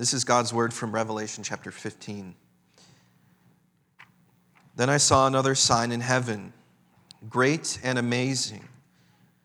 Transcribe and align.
This 0.00 0.14
is 0.14 0.24
God's 0.24 0.50
word 0.50 0.72
from 0.72 0.92
Revelation 0.92 1.44
chapter 1.44 1.70
15. 1.70 2.34
Then 4.74 4.88
I 4.88 4.96
saw 4.96 5.26
another 5.26 5.54
sign 5.54 5.92
in 5.92 6.00
heaven, 6.00 6.54
great 7.28 7.78
and 7.82 7.98
amazing 7.98 8.66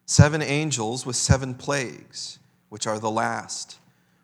seven 0.06 0.40
angels 0.40 1.04
with 1.04 1.14
seven 1.14 1.52
plagues, 1.52 2.38
which 2.70 2.86
are 2.86 2.98
the 2.98 3.10
last. 3.10 3.78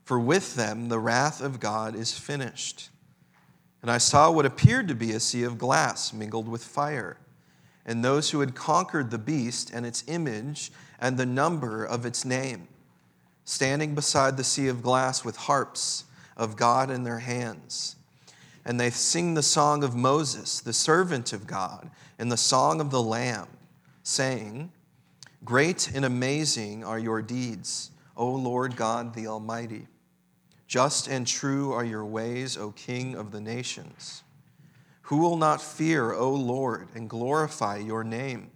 For 0.04 0.18
with 0.18 0.54
them 0.54 0.88
the 0.88 0.98
wrath 0.98 1.42
of 1.42 1.60
God 1.60 1.94
is 1.94 2.18
finished. 2.18 2.88
And 3.82 3.90
I 3.90 3.98
saw 3.98 4.30
what 4.30 4.46
appeared 4.46 4.88
to 4.88 4.94
be 4.94 5.12
a 5.12 5.20
sea 5.20 5.42
of 5.42 5.58
glass 5.58 6.14
mingled 6.14 6.48
with 6.48 6.64
fire, 6.64 7.18
and 7.84 8.02
those 8.02 8.30
who 8.30 8.40
had 8.40 8.54
conquered 8.54 9.10
the 9.10 9.18
beast 9.18 9.70
and 9.70 9.84
its 9.84 10.02
image 10.06 10.72
and 10.98 11.18
the 11.18 11.26
number 11.26 11.84
of 11.84 12.06
its 12.06 12.24
name, 12.24 12.68
standing 13.44 13.94
beside 13.94 14.38
the 14.38 14.44
sea 14.44 14.68
of 14.68 14.82
glass 14.82 15.26
with 15.26 15.36
harps 15.36 16.04
of 16.42 16.56
God 16.56 16.90
in 16.90 17.04
their 17.04 17.20
hands. 17.20 17.96
And 18.64 18.78
they 18.78 18.90
sing 18.90 19.34
the 19.34 19.42
song 19.42 19.82
of 19.82 19.94
Moses, 19.94 20.60
the 20.60 20.72
servant 20.72 21.32
of 21.32 21.46
God, 21.46 21.90
and 22.18 22.30
the 22.30 22.36
song 22.36 22.80
of 22.80 22.90
the 22.90 23.02
Lamb, 23.02 23.48
saying, 24.02 24.70
Great 25.44 25.90
and 25.94 26.04
amazing 26.04 26.84
are 26.84 26.98
your 26.98 27.22
deeds, 27.22 27.90
O 28.16 28.30
Lord 28.30 28.76
God 28.76 29.14
the 29.14 29.26
Almighty. 29.26 29.88
Just 30.68 31.08
and 31.08 31.26
true 31.26 31.72
are 31.72 31.84
your 31.84 32.04
ways, 32.04 32.56
O 32.56 32.70
King 32.72 33.14
of 33.14 33.30
the 33.30 33.40
nations. 33.40 34.22
Who 35.02 35.18
will 35.18 35.36
not 35.36 35.60
fear, 35.60 36.12
O 36.12 36.30
Lord, 36.32 36.88
and 36.94 37.10
glorify 37.10 37.78
your 37.78 38.04
name? 38.04 38.50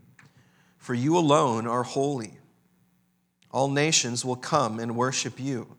For 0.79 0.95
you 0.95 1.19
alone 1.19 1.67
are 1.67 1.83
holy. 1.83 2.39
All 3.51 3.69
nations 3.69 4.25
will 4.25 4.37
come 4.37 4.79
and 4.79 4.97
worship 4.97 5.41
you 5.41 5.76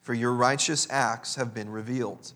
for 0.00 0.14
your 0.14 0.32
righteous 0.32 0.86
acts 0.90 1.34
have 1.34 1.54
been 1.54 1.70
revealed. 1.70 2.32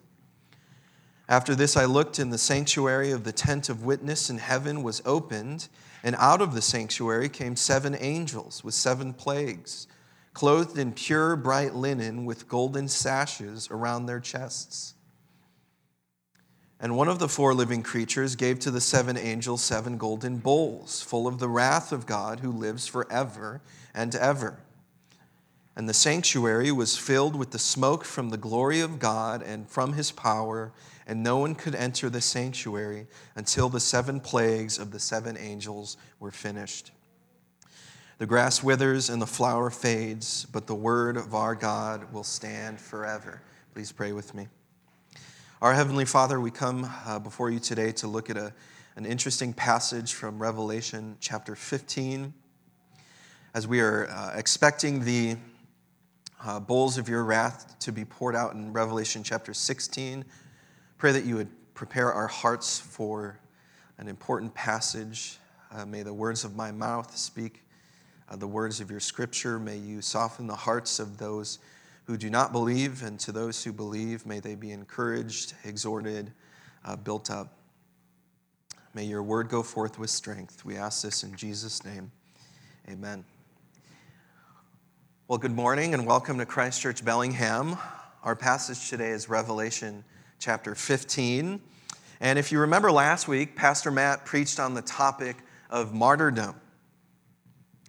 After 1.29 1.55
this, 1.55 1.77
I 1.77 1.87
looked, 1.87 2.19
and 2.19 2.33
the 2.33 2.39
sanctuary 2.39 3.11
of 3.11 3.25
the 3.25 3.33
tent 3.33 3.69
of 3.69 3.85
witness 3.85 4.29
in 4.29 4.39
heaven 4.39 4.83
was 4.83 5.01
opened, 5.07 5.69
and 6.03 6.15
out 6.19 6.43
of 6.43 6.55
the 6.55 6.61
sanctuary 6.61 7.31
came 7.31 7.57
seven 7.57 7.97
angels 7.99 8.63
with 8.63 8.75
seven 8.75 9.15
plagues, 9.15 9.87
clothed 10.35 10.79
in 10.79 10.93
pure, 10.93 11.35
bright 11.35 11.75
linen 11.75 12.27
with 12.27 12.49
golden 12.49 12.89
sashes 12.89 13.71
around 13.71 14.05
their 14.05 14.21
chests. 14.21 14.95
And 16.79 16.97
one 16.97 17.09
of 17.09 17.19
the 17.19 17.29
four 17.29 17.55
living 17.55 17.83
creatures 17.83 18.37
gave 18.37 18.59
to 18.59 18.71
the 18.71 18.81
seven 18.81 19.17
angels 19.17 19.63
seven 19.63 19.97
golden 19.97 20.37
bowls, 20.37 21.01
full 21.01 21.27
of 21.27 21.39
the 21.39 21.49
wrath 21.49 21.93
of 21.93 22.05
God 22.05 22.41
who 22.41 22.51
lives 22.53 22.87
forever 22.87 23.63
and 23.95 24.15
ever. 24.15 24.59
And 25.77 25.89
the 25.89 25.95
sanctuary 25.95 26.71
was 26.71 26.97
filled 26.97 27.35
with 27.35 27.51
the 27.51 27.59
smoke 27.59 28.05
from 28.05 28.29
the 28.29 28.37
glory 28.37 28.81
of 28.81 28.99
God 29.01 29.43
and 29.43 29.69
from 29.69 29.95
his 29.95 30.13
power, 30.13 30.73
and 31.07 31.23
no 31.23 31.39
one 31.39 31.57
could 31.57 31.75
enter 31.75 32.09
the 32.09 32.21
sanctuary 32.21 33.09
until 33.35 33.69
the 33.69 33.81
seven 33.81 34.21
plagues 34.21 34.79
of 34.79 34.93
the 34.93 35.01
seven 35.01 35.37
angels 35.37 35.97
were 36.21 36.31
finished. 36.31 36.93
The 38.19 38.27
grass 38.27 38.63
withers 38.63 39.11
and 39.11 39.21
the 39.21 39.27
flower 39.27 39.71
fades, 39.71 40.47
but 40.53 40.69
the 40.69 40.75
word 40.75 41.17
of 41.17 41.35
our 41.35 41.57
God 41.57 42.13
will 42.13 42.23
stand 42.23 42.81
forever. 42.81 43.43
Please 43.75 43.91
pray 43.91 44.13
with 44.13 44.33
me. 44.35 44.47
Our 45.61 45.75
Heavenly 45.75 46.05
Father, 46.05 46.39
we 46.39 46.53
come 46.53 46.89
uh, 47.07 47.19
before 47.19 47.51
you 47.51 47.59
today 47.59 47.91
to 47.93 48.07
look 48.07 48.31
at 48.31 48.37
a, 48.37 48.53
an 48.95 49.05
interesting 49.05 49.53
passage 49.53 50.13
from 50.13 50.39
Revelation 50.39 51.17
chapter 51.19 51.57
15. 51.57 52.33
As 53.53 53.67
we 53.67 53.81
are 53.81 54.09
uh, 54.09 54.35
expecting 54.37 55.05
the 55.05 55.37
uh, 56.45 56.61
bowls 56.61 56.99
of 56.99 57.09
your 57.09 57.25
wrath 57.25 57.79
to 57.81 57.93
be 57.93 58.05
poured 58.05 58.37
out 58.37 58.53
in 58.55 58.73
Revelation 58.73 59.23
chapter 59.23 59.55
16. 59.55 60.25
Pray 60.99 61.13
that 61.13 61.25
you 61.25 61.37
would 61.37 61.49
prepare 61.75 62.13
our 62.13 62.27
hearts 62.27 62.79
for 62.79 63.39
an 63.99 64.09
important 64.09 64.55
passage. 64.55 65.39
Uh, 65.73 65.87
may 65.87 66.03
the 66.03 66.13
words 66.13 66.45
of 66.45 66.55
my 66.55 66.71
mouth 66.71 67.17
speak 67.17 67.63
uh, 68.29 68.37
the 68.37 68.47
words 68.47 68.81
of 68.81 68.91
your 68.91 69.01
scripture. 69.01 69.59
May 69.59 69.77
you 69.77 70.03
soften 70.03 70.47
the 70.47 70.55
hearts 70.55 70.99
of 70.99 71.19
those 71.19 71.59
who 72.05 72.17
do 72.17 72.29
not 72.29 72.53
believe, 72.53 73.03
and 73.03 73.19
to 73.21 73.33
those 73.33 73.65
who 73.65 73.73
believe, 73.73 74.27
may 74.27 74.41
they 74.41 74.55
be 74.55 74.73
encouraged, 74.73 75.55
exhorted, 75.65 76.33
uh, 76.85 76.97
built 76.97 77.31
up. 77.31 77.55
May 78.93 79.05
your 79.05 79.23
word 79.23 79.49
go 79.49 79.63
forth 79.63 79.99
with 79.99 80.11
strength. 80.11 80.65
We 80.65 80.77
ask 80.77 81.03
this 81.03 81.23
in 81.23 81.35
Jesus' 81.35 81.85
name. 81.85 82.13
Amen. 82.89 83.25
Well, 85.27 85.39
good 85.39 85.57
morning 85.57 85.95
and 85.95 86.05
welcome 86.05 86.37
to 86.37 86.45
Christ 86.45 86.83
Church 86.83 87.03
Bellingham. 87.03 87.79
Our 88.25 88.37
passage 88.37 88.91
today 88.91 89.09
is 89.09 89.27
Revelation 89.27 90.05
chapter 90.39 90.75
15. 90.75 91.63
And 92.21 92.39
if 92.39 92.53
you 92.53 92.61
remember 92.61 92.93
last 92.93 93.27
week, 93.27 93.57
Pastor 93.57 93.91
Matt 93.91 94.27
preached 94.27 94.61
on 94.61 94.75
the 94.75 94.83
topic 94.83 95.39
of 95.71 95.95
martyrdom. 95.95 96.57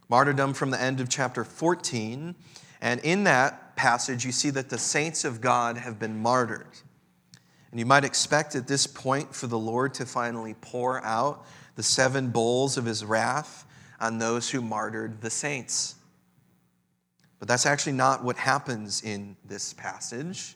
Martyrdom 0.07 0.53
from 0.53 0.69
the 0.69 0.81
end 0.81 1.01
of 1.01 1.09
chapter 1.09 1.43
14. 1.43 2.35
And 2.79 3.01
in 3.01 3.25
that 3.25 3.75
passage, 3.75 4.23
you 4.23 4.31
see 4.31 4.51
that 4.51 4.69
the 4.69 4.77
saints 4.77 5.25
of 5.25 5.41
God 5.41 5.75
have 5.75 5.99
been 5.99 6.17
martyred. 6.17 6.71
And 7.69 7.77
you 7.81 7.85
might 7.85 8.05
expect 8.05 8.55
at 8.55 8.65
this 8.65 8.87
point 8.87 9.35
for 9.35 9.47
the 9.47 9.59
Lord 9.59 9.93
to 9.95 10.05
finally 10.05 10.55
pour 10.61 11.03
out 11.03 11.45
the 11.75 11.83
seven 11.83 12.29
bowls 12.29 12.77
of 12.77 12.85
his 12.85 13.03
wrath 13.03 13.65
on 13.99 14.19
those 14.19 14.51
who 14.51 14.61
martyred 14.61 15.19
the 15.19 15.29
saints. 15.29 15.95
But 17.45 17.49
that's 17.49 17.67
actually 17.67 17.91
not 17.91 18.23
what 18.23 18.37
happens 18.37 19.03
in 19.03 19.35
this 19.45 19.71
passage. 19.73 20.55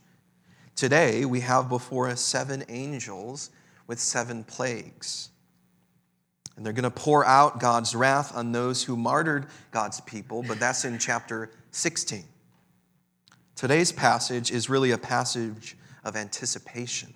Today, 0.75 1.23
we 1.23 1.41
have 1.41 1.69
before 1.69 2.07
us 2.07 2.19
seven 2.19 2.63
angels 2.67 3.51
with 3.85 3.99
seven 3.99 4.43
plagues. 4.43 5.29
And 6.57 6.65
they're 6.65 6.73
going 6.73 6.81
to 6.81 6.89
pour 6.89 7.23
out 7.23 7.59
God's 7.59 7.93
wrath 7.93 8.35
on 8.35 8.53
those 8.53 8.83
who 8.83 8.97
martyred 8.97 9.45
God's 9.69 10.01
people, 10.01 10.41
but 10.41 10.59
that's 10.59 10.83
in 10.83 10.97
chapter 10.97 11.51
16. 11.69 12.23
Today's 13.55 13.91
passage 13.91 14.49
is 14.49 14.67
really 14.67 14.89
a 14.89 14.97
passage 14.97 15.77
of 16.03 16.15
anticipation. 16.15 17.13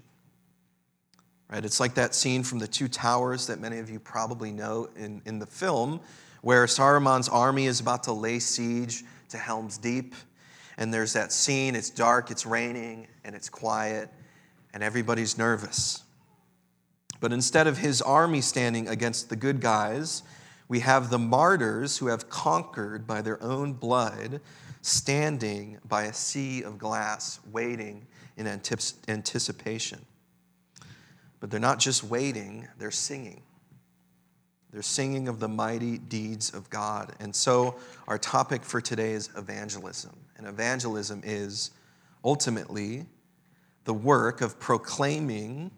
Right? 1.50 1.66
It's 1.66 1.80
like 1.80 1.96
that 1.96 2.14
scene 2.14 2.44
from 2.44 2.60
the 2.60 2.68
Two 2.68 2.88
Towers 2.88 3.48
that 3.48 3.60
many 3.60 3.80
of 3.80 3.90
you 3.90 4.00
probably 4.00 4.52
know 4.52 4.90
in, 4.96 5.24
in 5.26 5.40
the 5.40 5.48
film, 5.48 6.00
where 6.44 6.64
Saruman's 6.68 7.28
army 7.28 7.66
is 7.66 7.80
about 7.80 8.04
to 8.04 8.14
lay 8.14 8.38
siege 8.38 9.04
to 9.34 9.38
Helm's 9.38 9.78
Deep. 9.78 10.16
And 10.78 10.94
there's 10.94 11.14
that 11.14 11.32
scene, 11.32 11.76
it's 11.76 11.90
dark, 11.90 12.32
it's 12.32 12.46
raining, 12.46 13.08
and 13.24 13.36
it's 13.36 13.50
quiet, 13.50 14.10
and 14.74 14.82
everybody's 14.82 15.38
nervous. 15.38 16.04
But 17.20 17.34
instead 17.34 17.68
of 17.68 17.78
his 17.78 18.02
army 18.02 18.42
standing 18.42 18.88
against 18.88 19.30
the 19.30 19.36
good 19.36 19.62
guys, 19.62 20.24
we 20.68 20.80
have 20.80 21.10
the 21.10 21.20
martyrs 21.20 21.98
who 21.98 22.08
have 22.08 22.30
conquered 22.30 23.06
by 23.06 23.22
their 23.22 23.42
own 23.44 23.74
blood 23.74 24.42
standing 24.82 25.78
by 25.88 26.04
a 26.04 26.14
sea 26.14 26.64
of 26.64 26.78
glass, 26.78 27.40
waiting 27.52 28.06
in 28.36 28.48
anticipation. 28.48 30.06
But 31.40 31.52
they're 31.52 31.60
not 31.60 31.80
just 31.80 32.04
waiting, 32.04 32.68
they're 32.78 32.92
singing. 32.92 33.42
They're 34.74 34.82
singing 34.82 35.28
of 35.28 35.40
the 35.40 35.48
mighty 35.48 36.00
deeds 36.00 36.52
of 36.52 36.68
God. 36.72 37.14
And 37.20 37.34
so, 37.36 37.76
our 38.08 38.18
topic 38.18 38.64
for 38.64 38.82
today 38.82 39.12
is 39.12 39.30
evangelism. 39.38 40.16
And 40.36 40.48
evangelism 40.48 41.22
is 41.24 41.70
ultimately 42.26 43.06
the 43.86 43.94
work 43.94 44.42
of 44.42 44.60
proclaiming 44.60 45.70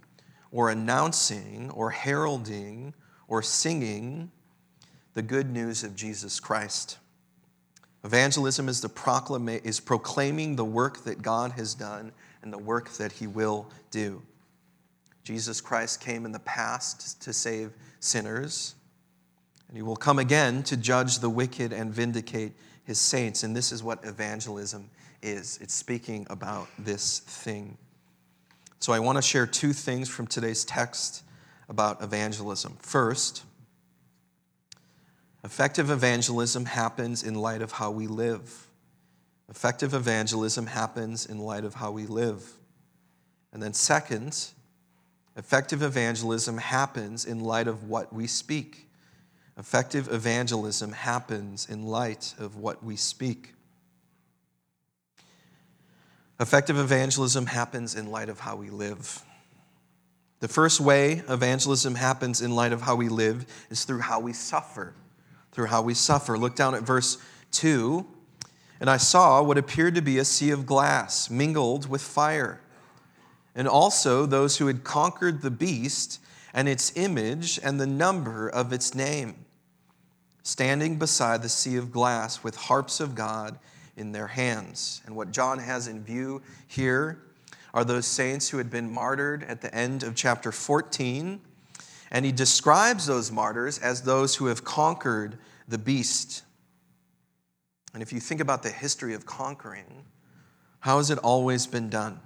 or 0.49 0.69
announcing 0.69 1.69
or 1.71 1.91
heralding 1.91 2.93
or 3.27 3.41
singing 3.41 4.31
the 5.13 5.21
good 5.21 5.51
news 5.51 5.83
of 5.83 5.93
Jesus 5.93 6.39
Christ. 6.39 6.97
Evangelism 8.05 8.69
is, 8.69 8.79
the 8.79 8.87
proclama- 8.89 9.65
is 9.65 9.81
proclaiming 9.81 10.55
the 10.55 10.63
work 10.63 11.03
that 11.03 11.21
God 11.21 11.51
has 11.53 11.73
done 11.73 12.13
and 12.43 12.53
the 12.53 12.57
work 12.57 12.91
that 12.91 13.11
he 13.11 13.27
will 13.27 13.69
do. 13.91 14.21
Jesus 15.23 15.59
Christ 15.59 15.99
came 15.99 16.23
in 16.23 16.31
the 16.31 16.39
past 16.39 17.21
to 17.23 17.33
save 17.33 17.73
sinners. 17.99 18.75
And 19.75 19.81
he 19.81 19.85
will 19.85 19.97
come 19.97 20.19
again 20.19 20.63
to 20.63 20.77
judge 20.77 21.19
the 21.19 21.29
wicked 21.29 21.73
and 21.73 21.93
vindicate 21.93 22.53
his 22.85 22.97
saints. 22.97 23.43
And 23.43 23.53
this 23.53 23.73
is 23.73 23.83
what 23.83 24.05
evangelism 24.05 24.89
is 25.21 25.59
it's 25.61 25.73
speaking 25.73 26.25
about 26.29 26.69
this 26.79 27.19
thing. 27.19 27.77
So 28.79 28.93
I 28.93 28.99
want 28.99 29.17
to 29.17 29.21
share 29.21 29.45
two 29.45 29.73
things 29.73 30.07
from 30.07 30.27
today's 30.27 30.63
text 30.63 31.23
about 31.67 32.01
evangelism. 32.01 32.77
First, 32.79 33.43
effective 35.43 35.89
evangelism 35.89 36.63
happens 36.63 37.21
in 37.21 37.35
light 37.35 37.61
of 37.61 37.73
how 37.73 37.91
we 37.91 38.07
live. 38.07 38.67
Effective 39.49 39.93
evangelism 39.93 40.67
happens 40.67 41.25
in 41.25 41.39
light 41.39 41.65
of 41.65 41.73
how 41.73 41.91
we 41.91 42.05
live. 42.05 42.49
And 43.51 43.61
then, 43.61 43.73
second, 43.73 44.51
effective 45.35 45.83
evangelism 45.83 46.59
happens 46.59 47.25
in 47.25 47.41
light 47.41 47.67
of 47.67 47.89
what 47.89 48.13
we 48.13 48.25
speak. 48.25 48.84
Effective 49.57 50.11
evangelism 50.11 50.91
happens 50.91 51.67
in 51.69 51.85
light 51.85 52.33
of 52.37 52.57
what 52.57 52.83
we 52.83 52.95
speak. 52.95 53.53
Effective 56.39 56.77
evangelism 56.77 57.45
happens 57.45 57.95
in 57.95 58.11
light 58.11 58.27
of 58.27 58.41
how 58.41 58.57
we 58.57 58.69
live. 58.69 59.23
The 60.41 60.49
first 60.49 60.81
way 60.81 61.23
evangelism 61.29 61.95
happens 61.95 62.41
in 62.41 62.53
light 62.53 62.73
of 62.73 62.81
how 62.81 62.95
we 62.95 63.07
live 63.07 63.45
is 63.69 63.85
through 63.85 64.01
how 64.01 64.19
we 64.19 64.33
suffer. 64.33 64.93
Through 65.53 65.67
how 65.67 65.81
we 65.81 65.93
suffer. 65.93 66.37
Look 66.37 66.55
down 66.55 66.75
at 66.75 66.83
verse 66.83 67.17
2. 67.51 68.05
And 68.81 68.89
I 68.89 68.97
saw 68.97 69.41
what 69.41 69.57
appeared 69.57 69.95
to 69.95 70.01
be 70.01 70.17
a 70.17 70.25
sea 70.25 70.51
of 70.51 70.65
glass 70.65 71.29
mingled 71.29 71.87
with 71.89 72.01
fire, 72.01 72.59
and 73.55 73.69
also 73.69 74.25
those 74.25 74.57
who 74.57 74.67
had 74.67 74.83
conquered 74.83 75.41
the 75.41 75.49
beast 75.49 76.19
and 76.53 76.67
its 76.67 76.91
image 76.97 77.57
and 77.63 77.79
the 77.79 77.87
number 77.87 78.49
of 78.49 78.73
its 78.73 78.93
name, 78.93 79.44
standing 80.45 80.97
beside 80.97 81.41
the 81.41 81.49
sea 81.49 81.75
of 81.75 81.91
glass 81.91 82.43
with 82.43 82.55
harps 82.55 82.99
of 82.99 83.15
God 83.15 83.57
in 83.97 84.11
their 84.11 84.27
hands. 84.27 85.01
And 85.07 85.15
what 85.15 85.31
John 85.31 85.57
has 85.57 85.87
in 85.87 86.03
view 86.03 86.43
here 86.67 87.19
are 87.73 87.83
those 87.83 88.05
saints 88.05 88.47
who 88.47 88.59
had 88.59 88.69
been 88.69 88.89
martyred 88.89 89.43
at 89.43 89.61
the 89.61 89.73
end 89.73 90.03
of 90.03 90.13
chapter 90.13 90.51
14. 90.51 91.41
And 92.11 92.25
he 92.25 92.31
describes 92.31 93.07
those 93.07 93.31
martyrs 93.31 93.79
as 93.79 94.03
those 94.03 94.35
who 94.35 94.45
have 94.45 94.63
conquered 94.63 95.39
the 95.67 95.79
beast. 95.79 96.43
And 97.95 98.03
if 98.03 98.13
you 98.13 98.19
think 98.19 98.39
about 98.39 98.61
the 98.61 98.69
history 98.69 99.15
of 99.15 99.25
conquering, 99.25 100.05
how 100.79 100.97
has 100.97 101.09
it 101.09 101.17
always 101.17 101.65
been 101.65 101.89
done? 101.89 102.19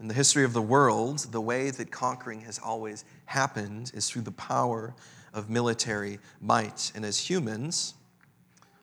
In 0.00 0.08
the 0.08 0.14
history 0.14 0.44
of 0.44 0.54
the 0.54 0.62
world, 0.62 1.18
the 1.32 1.40
way 1.40 1.70
that 1.70 1.90
conquering 1.90 2.40
has 2.42 2.58
always 2.58 3.04
happened 3.26 3.92
is 3.94 4.08
through 4.08 4.22
the 4.22 4.32
power 4.32 4.94
of 5.36 5.50
military 5.50 6.18
might. 6.40 6.90
And 6.96 7.04
as 7.04 7.30
humans, 7.30 7.94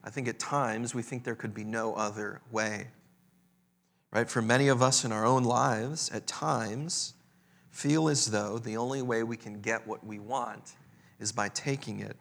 I 0.04 0.10
think 0.10 0.28
at 0.28 0.40
times 0.40 0.94
we 0.94 1.02
think 1.02 1.24
there 1.24 1.36
could 1.36 1.54
be 1.54 1.64
no 1.64 1.96
other 1.96 2.40
way. 2.52 2.88
Right? 4.12 4.30
For 4.30 4.42
many 4.42 4.68
of 4.68 4.82
us 4.82 5.04
in 5.04 5.12
our 5.12 5.26
own 5.26 5.44
lives, 5.44 6.12
at 6.14 6.28
times, 6.28 7.16
feel 7.72 8.08
as 8.08 8.28
though 8.28 8.60
the 8.60 8.78
only 8.78 9.02
way 9.02 9.24
we 9.24 9.36
can 9.36 9.60
get 9.60 9.88
what 9.88 10.06
we 10.06 10.20
want 10.20 10.76
is 11.20 11.32
by 11.32 11.50
taking 11.50 12.00
it. 12.00 12.16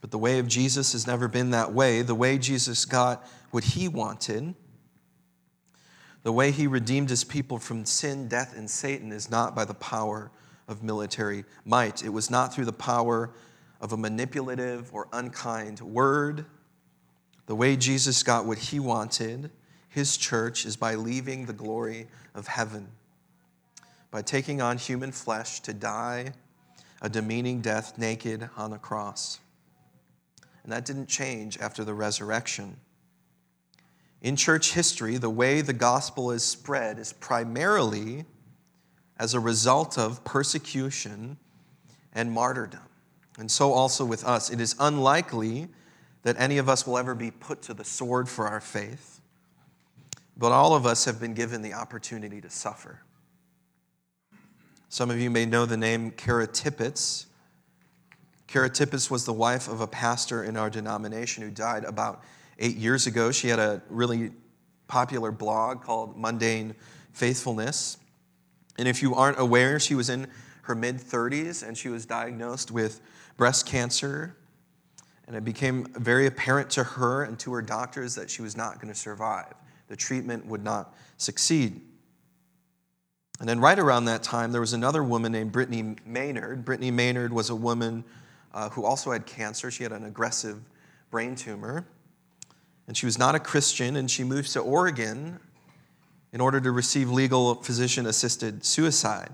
But 0.00 0.12
the 0.12 0.18
way 0.18 0.38
of 0.38 0.46
Jesus 0.46 0.92
has 0.92 1.06
never 1.06 1.26
been 1.26 1.50
that 1.50 1.72
way. 1.72 2.02
The 2.02 2.14
way 2.14 2.38
Jesus 2.38 2.84
got 2.84 3.26
what 3.50 3.64
he 3.64 3.88
wanted, 3.88 4.54
the 6.22 6.32
way 6.32 6.52
he 6.52 6.68
redeemed 6.68 7.10
his 7.10 7.24
people 7.24 7.58
from 7.58 7.84
sin, 7.84 8.28
death, 8.28 8.56
and 8.56 8.70
Satan 8.70 9.10
is 9.10 9.30
not 9.30 9.56
by 9.56 9.64
the 9.64 9.74
power 9.74 10.30
of 10.68 10.82
military 10.82 11.44
might. 11.64 12.04
It 12.04 12.10
was 12.10 12.30
not 12.30 12.54
through 12.54 12.64
the 12.64 12.72
power 12.72 13.30
of 13.80 13.92
a 13.92 13.96
manipulative 13.96 14.92
or 14.92 15.08
unkind 15.12 15.80
word. 15.80 16.46
The 17.46 17.54
way 17.54 17.76
Jesus 17.76 18.22
got 18.22 18.46
what 18.46 18.58
he 18.58 18.80
wanted, 18.80 19.50
his 19.88 20.16
church, 20.16 20.64
is 20.64 20.76
by 20.76 20.94
leaving 20.94 21.46
the 21.46 21.52
glory 21.52 22.06
of 22.34 22.46
heaven, 22.46 22.88
by 24.10 24.22
taking 24.22 24.62
on 24.62 24.78
human 24.78 25.12
flesh 25.12 25.60
to 25.60 25.74
die 25.74 26.32
a 27.02 27.08
demeaning 27.08 27.60
death 27.60 27.98
naked 27.98 28.48
on 28.56 28.72
a 28.72 28.78
cross. 28.78 29.40
And 30.62 30.72
that 30.72 30.86
didn't 30.86 31.06
change 31.06 31.58
after 31.58 31.84
the 31.84 31.92
resurrection. 31.92 32.78
In 34.22 34.36
church 34.36 34.72
history, 34.72 35.18
the 35.18 35.28
way 35.28 35.60
the 35.60 35.74
gospel 35.74 36.30
is 36.30 36.42
spread 36.42 36.98
is 36.98 37.12
primarily 37.12 38.24
as 39.18 39.34
a 39.34 39.40
result 39.40 39.98
of 39.98 40.24
persecution 40.24 41.36
and 42.14 42.32
martyrdom. 42.32 42.80
And 43.38 43.50
so 43.50 43.72
also 43.72 44.04
with 44.04 44.24
us. 44.24 44.50
It 44.50 44.60
is 44.60 44.76
unlikely 44.78 45.68
that 46.22 46.36
any 46.38 46.58
of 46.58 46.68
us 46.68 46.86
will 46.86 46.98
ever 46.98 47.14
be 47.14 47.30
put 47.30 47.62
to 47.62 47.74
the 47.74 47.84
sword 47.84 48.28
for 48.28 48.48
our 48.48 48.60
faith, 48.60 49.20
but 50.36 50.52
all 50.52 50.74
of 50.74 50.86
us 50.86 51.04
have 51.04 51.20
been 51.20 51.34
given 51.34 51.62
the 51.62 51.74
opportunity 51.74 52.40
to 52.40 52.50
suffer. 52.50 53.00
Some 54.88 55.10
of 55.10 55.20
you 55.20 55.30
may 55.30 55.44
know 55.44 55.66
the 55.66 55.76
name 55.76 56.12
Kara 56.12 56.46
Tippett. 56.46 57.26
Kara 58.46 58.70
was 59.10 59.24
the 59.24 59.32
wife 59.32 59.68
of 59.68 59.80
a 59.80 59.86
pastor 59.86 60.44
in 60.44 60.56
our 60.56 60.70
denomination 60.70 61.42
who 61.42 61.50
died 61.50 61.84
about 61.84 62.22
eight 62.58 62.76
years 62.76 63.06
ago. 63.06 63.32
She 63.32 63.48
had 63.48 63.58
a 63.58 63.82
really 63.90 64.30
popular 64.86 65.32
blog 65.32 65.82
called 65.82 66.16
Mundane 66.16 66.74
Faithfulness. 67.12 67.98
And 68.78 68.88
if 68.88 69.02
you 69.02 69.14
aren't 69.14 69.38
aware, 69.38 69.78
she 69.78 69.94
was 69.94 70.10
in 70.10 70.26
her 70.62 70.74
mid 70.74 70.96
30s 70.96 71.66
and 71.66 71.76
she 71.76 71.88
was 71.88 72.06
diagnosed 72.06 72.70
with 72.70 73.00
breast 73.36 73.66
cancer. 73.66 74.36
And 75.26 75.36
it 75.36 75.44
became 75.44 75.86
very 75.94 76.26
apparent 76.26 76.70
to 76.70 76.84
her 76.84 77.24
and 77.24 77.38
to 77.40 77.52
her 77.54 77.62
doctors 77.62 78.14
that 78.16 78.30
she 78.30 78.42
was 78.42 78.56
not 78.56 78.76
going 78.76 78.92
to 78.92 78.98
survive. 78.98 79.54
The 79.88 79.96
treatment 79.96 80.46
would 80.46 80.62
not 80.62 80.94
succeed. 81.16 81.80
And 83.40 83.48
then, 83.48 83.58
right 83.58 83.78
around 83.78 84.04
that 84.04 84.22
time, 84.22 84.52
there 84.52 84.60
was 84.60 84.74
another 84.74 85.02
woman 85.02 85.32
named 85.32 85.50
Brittany 85.50 85.96
Maynard. 86.06 86.64
Brittany 86.64 86.90
Maynard 86.90 87.32
was 87.32 87.50
a 87.50 87.54
woman 87.54 88.04
uh, 88.52 88.68
who 88.70 88.84
also 88.84 89.10
had 89.10 89.26
cancer. 89.26 89.70
She 89.70 89.82
had 89.82 89.92
an 89.92 90.04
aggressive 90.04 90.60
brain 91.10 91.34
tumor. 91.34 91.84
And 92.86 92.96
she 92.96 93.06
was 93.06 93.18
not 93.18 93.34
a 93.34 93.40
Christian, 93.40 93.96
and 93.96 94.10
she 94.10 94.24
moved 94.24 94.52
to 94.52 94.60
Oregon 94.60 95.40
in 96.34 96.40
order 96.40 96.60
to 96.60 96.72
receive 96.72 97.08
legal 97.08 97.54
physician 97.54 98.04
assisted 98.04 98.64
suicide. 98.64 99.30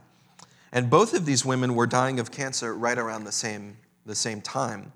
And 0.71 0.91
both 0.91 1.15
of 1.15 1.25
these 1.25 1.45
women 1.45 1.75
were 1.75 1.87
dying 1.87 2.21
of 2.21 2.31
cancer 2.31 2.75
right 2.75 2.99
around 2.99 3.25
the 3.25 3.33
same 3.33 3.79
the 4.05 4.15
same 4.15 4.41
time. 4.41 4.93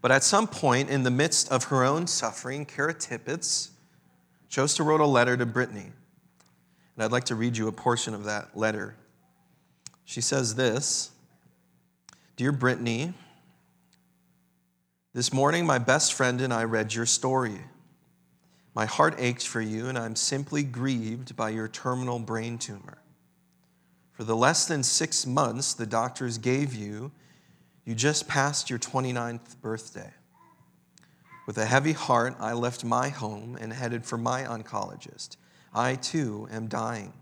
But 0.00 0.12
at 0.12 0.22
some 0.22 0.46
point 0.46 0.88
in 0.88 1.02
the 1.02 1.10
midst 1.10 1.50
of 1.50 1.64
her 1.64 1.84
own 1.84 2.06
suffering, 2.06 2.64
Kara 2.64 2.94
Tippett 2.94 3.70
chose 4.48 4.74
to 4.76 4.84
write 4.84 5.00
a 5.00 5.06
letter 5.06 5.36
to 5.36 5.44
Brittany. 5.44 5.92
And 6.96 7.04
I'd 7.04 7.12
like 7.12 7.24
to 7.24 7.34
read 7.34 7.56
you 7.56 7.68
a 7.68 7.72
portion 7.72 8.14
of 8.14 8.24
that 8.24 8.56
letter. 8.56 8.94
She 10.04 10.20
says 10.20 10.54
this 10.54 11.10
Dear 12.36 12.52
Brittany, 12.52 13.14
this 15.12 15.32
morning 15.32 15.66
my 15.66 15.78
best 15.78 16.14
friend 16.14 16.40
and 16.40 16.52
I 16.52 16.64
read 16.64 16.94
your 16.94 17.06
story. 17.06 17.60
My 18.78 18.86
heart 18.86 19.16
aches 19.18 19.44
for 19.44 19.60
you, 19.60 19.88
and 19.88 19.98
I'm 19.98 20.14
simply 20.14 20.62
grieved 20.62 21.34
by 21.34 21.48
your 21.48 21.66
terminal 21.66 22.20
brain 22.20 22.58
tumor. 22.58 22.98
For 24.12 24.22
the 24.22 24.36
less 24.36 24.68
than 24.68 24.84
six 24.84 25.26
months 25.26 25.74
the 25.74 25.84
doctors 25.84 26.38
gave 26.38 26.76
you, 26.76 27.10
you 27.84 27.96
just 27.96 28.28
passed 28.28 28.70
your 28.70 28.78
29th 28.78 29.60
birthday. 29.60 30.12
With 31.44 31.58
a 31.58 31.66
heavy 31.66 31.90
heart, 31.90 32.36
I 32.38 32.52
left 32.52 32.84
my 32.84 33.08
home 33.08 33.58
and 33.60 33.72
headed 33.72 34.06
for 34.06 34.16
my 34.16 34.44
oncologist. 34.44 35.38
I 35.74 35.96
too 35.96 36.46
am 36.52 36.68
dying. 36.68 37.12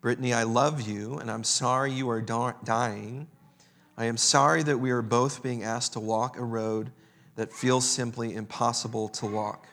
Brittany, 0.00 0.34
I 0.34 0.42
love 0.42 0.80
you, 0.80 1.18
and 1.18 1.30
I'm 1.30 1.44
sorry 1.44 1.92
you 1.92 2.10
are 2.10 2.20
dying. 2.20 3.28
I 3.96 4.06
am 4.06 4.16
sorry 4.16 4.64
that 4.64 4.78
we 4.78 4.90
are 4.90 5.02
both 5.02 5.40
being 5.40 5.62
asked 5.62 5.92
to 5.92 6.00
walk 6.00 6.36
a 6.36 6.42
road 6.42 6.90
that 7.36 7.52
feels 7.52 7.88
simply 7.88 8.34
impossible 8.34 9.08
to 9.10 9.26
walk. 9.26 9.68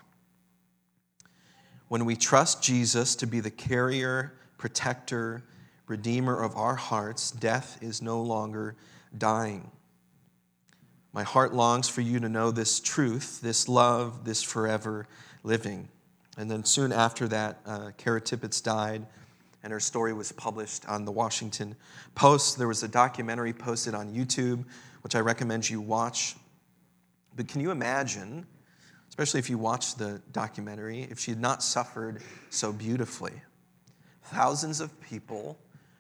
When 1.88 2.04
we 2.04 2.16
trust 2.16 2.62
Jesus 2.62 3.16
to 3.16 3.28
be 3.28 3.40
the 3.40 3.52
carrier, 3.52 4.34
protector, 4.58 5.44
redeemer 5.88 6.42
of 6.42 6.56
our 6.56 6.76
hearts, 6.76 7.32
death 7.32 7.78
is 7.82 8.02
no 8.02 8.22
longer 8.22 8.76
dying. 9.18 9.72
My 11.14 11.24
heart 11.24 11.54
longs 11.54 11.88
for 11.88 12.02
you 12.02 12.20
to 12.20 12.28
know 12.28 12.52
this 12.52 12.80
truth, 12.80 13.40
this 13.42 13.70
love, 13.70 14.26
this 14.26 14.44
forever 14.44 15.08
living. 15.44 15.88
And 16.38 16.52
then 16.52 16.66
soon 16.66 16.92
after 16.92 17.28
that, 17.30 17.60
uh, 17.66 17.92
Kara 17.98 18.20
Tippett 18.20 18.62
died, 18.62 19.06
and 19.64 19.72
her 19.72 19.80
story 19.80 20.14
was 20.14 20.32
published 20.34 20.86
on 20.88 21.06
the 21.06 21.12
Washington 21.12 21.76
Post. 22.16 22.58
There 22.58 22.68
was 22.68 22.84
a 22.84 22.88
documentary 22.88 23.54
posted 23.54 23.96
on 23.96 24.14
YouTube, 24.14 24.66
which 25.02 25.16
I 25.16 25.20
recommend 25.20 25.70
you 25.70 25.80
watch. 25.80 26.36
But 27.36 27.48
can 27.48 27.62
you 27.62 27.72
imagine, 27.72 28.46
especially 29.18 29.40
if 29.40 29.50
you 29.50 29.58
watch 29.58 29.96
the 29.96 30.22
documentary, 30.32 31.08
if 31.10 31.20
she 31.20 31.32
had 31.32 31.42
not 31.42 31.64
suffered 31.64 32.22
so 32.52 32.72
beautifully? 32.72 33.34
Thousands 34.26 34.80
of 34.80 35.02
people 35.02 35.58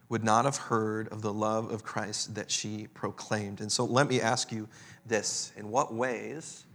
would 0.09 0.23
not 0.23 0.45
have 0.45 0.57
heard 0.57 1.07
of 1.09 1.23
the 1.23 1.33
love 1.33 1.71
of 1.71 1.83
Christ 1.83 2.35
that 2.35 2.51
she 2.51 2.87
proclaimed. 2.93 3.59
And 3.59 3.71
so 3.71 3.85
let 3.85 4.07
me 4.07 4.21
ask 4.21 4.51
you 4.51 4.67
this 5.07 5.51
in 5.57 5.71
what 5.71 5.95
ways, 5.95 6.65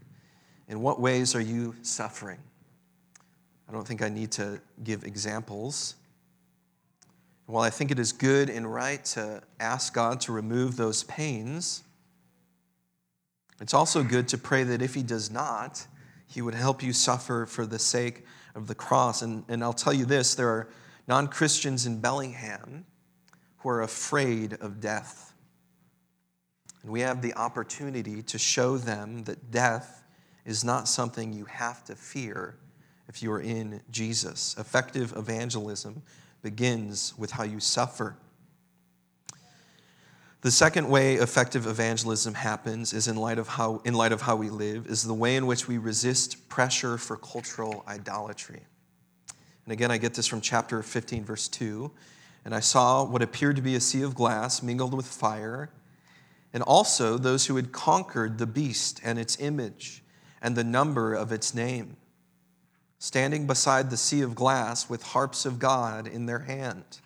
in 0.68 0.82
what 0.82 1.00
ways 1.00 1.36
are 1.36 1.40
you 1.40 1.76
suffering? 1.82 2.38
I 3.68 3.72
don't 3.72 3.86
think 3.86 4.02
I 4.02 4.08
need 4.08 4.32
to 4.32 4.60
give 4.82 5.04
examples. 5.04 5.94
While 7.46 7.62
I 7.62 7.70
think 7.70 7.92
it 7.92 8.00
is 8.00 8.12
good 8.12 8.50
and 8.50 8.72
right 8.72 9.04
to 9.06 9.42
ask 9.60 9.94
God 9.94 10.20
to 10.22 10.32
remove 10.32 10.76
those 10.76 11.04
pains, 11.04 11.84
it's 13.60 13.74
also 13.74 14.02
good 14.02 14.26
to 14.28 14.38
pray 14.38 14.64
that 14.64 14.82
if 14.82 14.94
He 14.94 15.02
does 15.04 15.30
not, 15.30 15.86
He 16.32 16.40
would 16.40 16.54
help 16.54 16.82
you 16.82 16.94
suffer 16.94 17.44
for 17.44 17.66
the 17.66 17.78
sake 17.78 18.24
of 18.54 18.66
the 18.66 18.74
cross. 18.74 19.20
And, 19.20 19.44
and 19.48 19.62
I'll 19.62 19.74
tell 19.74 19.92
you 19.92 20.06
this 20.06 20.34
there 20.34 20.48
are 20.48 20.68
non 21.06 21.28
Christians 21.28 21.84
in 21.84 22.00
Bellingham 22.00 22.86
who 23.58 23.68
are 23.68 23.82
afraid 23.82 24.54
of 24.54 24.80
death. 24.80 25.34
And 26.82 26.90
we 26.90 27.00
have 27.00 27.20
the 27.20 27.34
opportunity 27.34 28.22
to 28.22 28.38
show 28.38 28.78
them 28.78 29.24
that 29.24 29.50
death 29.50 30.04
is 30.46 30.64
not 30.64 30.88
something 30.88 31.34
you 31.34 31.44
have 31.44 31.84
to 31.84 31.94
fear, 31.94 32.56
if 33.08 33.22
you 33.22 33.30
are 33.30 33.40
in 33.40 33.82
Jesus. 33.90 34.56
Effective 34.58 35.12
evangelism 35.14 36.02
begins 36.42 37.12
with 37.18 37.30
how 37.30 37.44
you 37.44 37.60
suffer. 37.60 38.16
The 40.42 40.50
second 40.50 40.88
way 40.88 41.14
effective 41.14 41.68
evangelism 41.68 42.34
happens 42.34 42.92
is 42.92 43.06
in 43.06 43.14
light 43.14 43.38
of 43.38 43.46
how 43.46 43.80
in 43.84 43.94
light 43.94 44.10
of 44.10 44.22
how 44.22 44.34
we 44.34 44.50
live 44.50 44.88
is 44.88 45.04
the 45.04 45.14
way 45.14 45.36
in 45.36 45.46
which 45.46 45.68
we 45.68 45.78
resist 45.78 46.48
pressure 46.48 46.98
for 46.98 47.16
cultural 47.16 47.84
idolatry. 47.86 48.60
And 49.64 49.72
again 49.72 49.92
I 49.92 49.98
get 49.98 50.14
this 50.14 50.26
from 50.26 50.40
chapter 50.40 50.82
15 50.82 51.24
verse 51.24 51.46
2. 51.46 51.92
And 52.44 52.56
I 52.56 52.58
saw 52.58 53.04
what 53.04 53.22
appeared 53.22 53.54
to 53.54 53.62
be 53.62 53.76
a 53.76 53.80
sea 53.80 54.02
of 54.02 54.16
glass 54.16 54.64
mingled 54.64 54.94
with 54.94 55.06
fire, 55.06 55.70
and 56.52 56.60
also 56.64 57.16
those 57.16 57.46
who 57.46 57.54
had 57.54 57.70
conquered 57.70 58.38
the 58.38 58.46
beast 58.48 59.00
and 59.04 59.20
its 59.20 59.38
image 59.38 60.02
and 60.42 60.56
the 60.56 60.64
number 60.64 61.14
of 61.14 61.30
its 61.30 61.54
name, 61.54 61.96
standing 62.98 63.46
beside 63.46 63.90
the 63.90 63.96
sea 63.96 64.22
of 64.22 64.34
glass 64.34 64.90
with 64.90 65.04
harps 65.04 65.46
of 65.46 65.60
God 65.60 66.08
in 66.08 66.26
their 66.26 66.40
hand. 66.40 66.98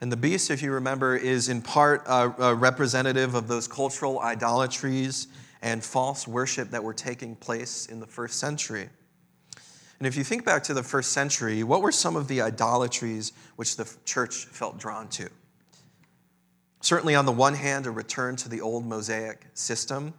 And 0.00 0.12
the 0.12 0.16
beast, 0.16 0.50
if 0.50 0.62
you 0.62 0.72
remember, 0.72 1.16
is 1.16 1.48
in 1.48 1.60
part 1.60 2.04
a, 2.06 2.54
representative 2.54 3.34
of 3.34 3.48
those 3.48 3.66
cultural 3.66 4.20
idolatries 4.20 5.26
and 5.60 5.82
false 5.82 6.28
worship 6.28 6.70
that 6.70 6.84
were 6.84 6.94
taking 6.94 7.34
place 7.34 7.86
in 7.86 7.98
the 7.98 8.06
first 8.06 8.38
century. 8.38 8.88
And 9.98 10.06
if 10.06 10.16
you 10.16 10.22
think 10.22 10.44
back 10.44 10.62
to 10.64 10.74
the 10.74 10.84
first 10.84 11.10
century, 11.10 11.64
what 11.64 11.82
were 11.82 11.90
some 11.90 12.14
of 12.14 12.28
the 12.28 12.40
idolatries 12.40 13.32
which 13.56 13.76
the 13.76 13.92
church 14.04 14.44
felt 14.46 14.78
drawn 14.78 15.08
to? 15.08 15.28
Certainly, 16.80 17.16
on 17.16 17.26
the 17.26 17.32
one 17.32 17.54
hand, 17.54 17.86
a 17.86 17.90
return 17.90 18.36
to 18.36 18.48
the 18.48 18.60
old 18.60 18.86
Mosaic 18.86 19.46
system. 19.54 20.14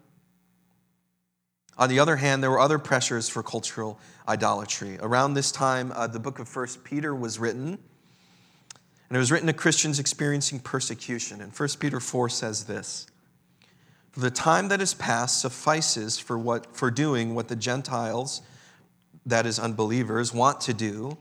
On 1.77 1.87
the 1.87 1.99
other 1.99 2.17
hand, 2.17 2.43
there 2.43 2.51
were 2.51 2.59
other 2.59 2.77
pressures 2.77 3.29
for 3.29 3.41
cultural 3.41 3.97
idolatry. 4.27 4.97
Around 4.99 5.35
this 5.35 5.53
time, 5.53 5.93
uh, 5.95 6.07
the 6.07 6.19
book 6.19 6.39
of 6.39 6.49
First 6.49 6.83
Peter 6.83 7.15
was 7.15 7.39
written, 7.39 7.79
and 9.09 9.15
it 9.15 9.19
was 9.19 9.31
written 9.31 9.47
to 9.47 9.53
Christians 9.53 9.97
experiencing 9.99 10.59
persecution. 10.59 11.41
And 11.41 11.51
1 11.51 11.69
Peter 11.79 11.99
4 11.99 12.29
says 12.29 12.65
this 12.65 13.07
For 14.11 14.19
the 14.19 14.29
time 14.29 14.67
that 14.67 14.81
is 14.81 14.93
past 14.93 15.41
suffices 15.41 16.19
for, 16.19 16.37
what, 16.37 16.75
for 16.75 16.91
doing 16.91 17.33
what 17.33 17.47
the 17.47 17.55
Gentiles 17.55 18.41
that 19.25 19.45
is, 19.45 19.59
unbelievers, 19.59 20.33
want 20.33 20.61
to 20.61 20.73
do, 20.73 21.17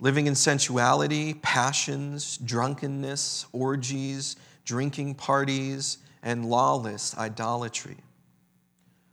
living 0.00 0.26
in 0.26 0.34
sensuality, 0.34 1.34
passions, 1.34 2.38
drunkenness, 2.38 3.46
orgies, 3.52 4.36
drinking 4.64 5.14
parties, 5.14 5.98
and 6.22 6.46
lawless 6.46 7.16
idolatry. 7.16 7.96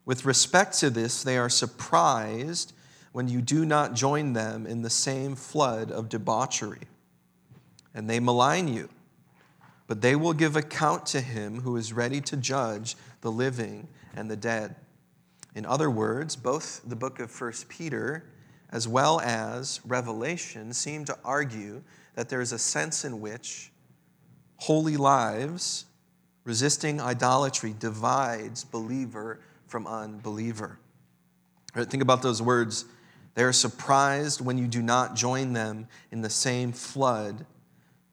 With 0.06 0.26
respect 0.26 0.80
to 0.80 0.90
this, 0.90 1.22
they 1.22 1.38
are 1.38 1.50
surprised 1.50 2.74
when 3.12 3.28
you 3.28 3.42
do 3.42 3.66
not 3.66 3.94
join 3.94 4.34
them 4.34 4.66
in 4.66 4.82
the 4.82 4.90
same 4.90 5.36
flood 5.36 5.92
of 5.92 6.10
debauchery. 6.10 6.88
And 7.94 8.10
they 8.10 8.20
malign 8.20 8.68
you, 8.68 8.90
but 9.88 10.02
they 10.02 10.16
will 10.16 10.34
give 10.34 10.56
account 10.56 11.06
to 11.08 11.22
him 11.22 11.62
who 11.62 11.78
is 11.78 11.94
ready 11.94 12.22
to 12.22 12.38
judge 12.38 12.96
the 13.22 13.32
living 13.32 13.88
and 14.16 14.30
the 14.30 14.36
dead. 14.36 14.76
In 15.56 15.66
other 15.66 15.90
words, 15.90 16.36
both 16.36 16.82
the 16.86 16.96
book 16.96 17.20
of 17.20 17.40
1 17.40 17.52
Peter 17.70 18.26
as 18.72 18.88
well 18.88 19.22
as 19.22 19.80
Revelation 19.86 20.74
seem 20.74 21.06
to 21.06 21.18
argue 21.24 21.84
that 22.16 22.28
there 22.28 22.42
is 22.42 22.52
a 22.52 22.58
sense 22.58 23.06
in 23.06 23.22
which 23.22 23.72
holy 24.58 24.98
lives, 24.98 25.86
resisting 26.44 27.00
idolatry, 27.00 27.76
divides 27.78 28.64
believer 28.64 29.40
from 29.68 29.86
unbeliever. 29.86 30.80
Right, 31.76 31.88
think 31.88 32.02
about 32.02 32.24
those 32.24 32.42
words. 32.42 32.86
They 33.36 33.44
are 33.44 33.54
surprised 33.54 34.42
when 34.42 34.58
you 34.58 34.68
do 34.68 34.82
not 34.82 35.16
join 35.16 35.54
them 35.54 35.88
in 36.12 36.22
the 36.22 36.30
same 36.30 36.72
flood 36.72 37.46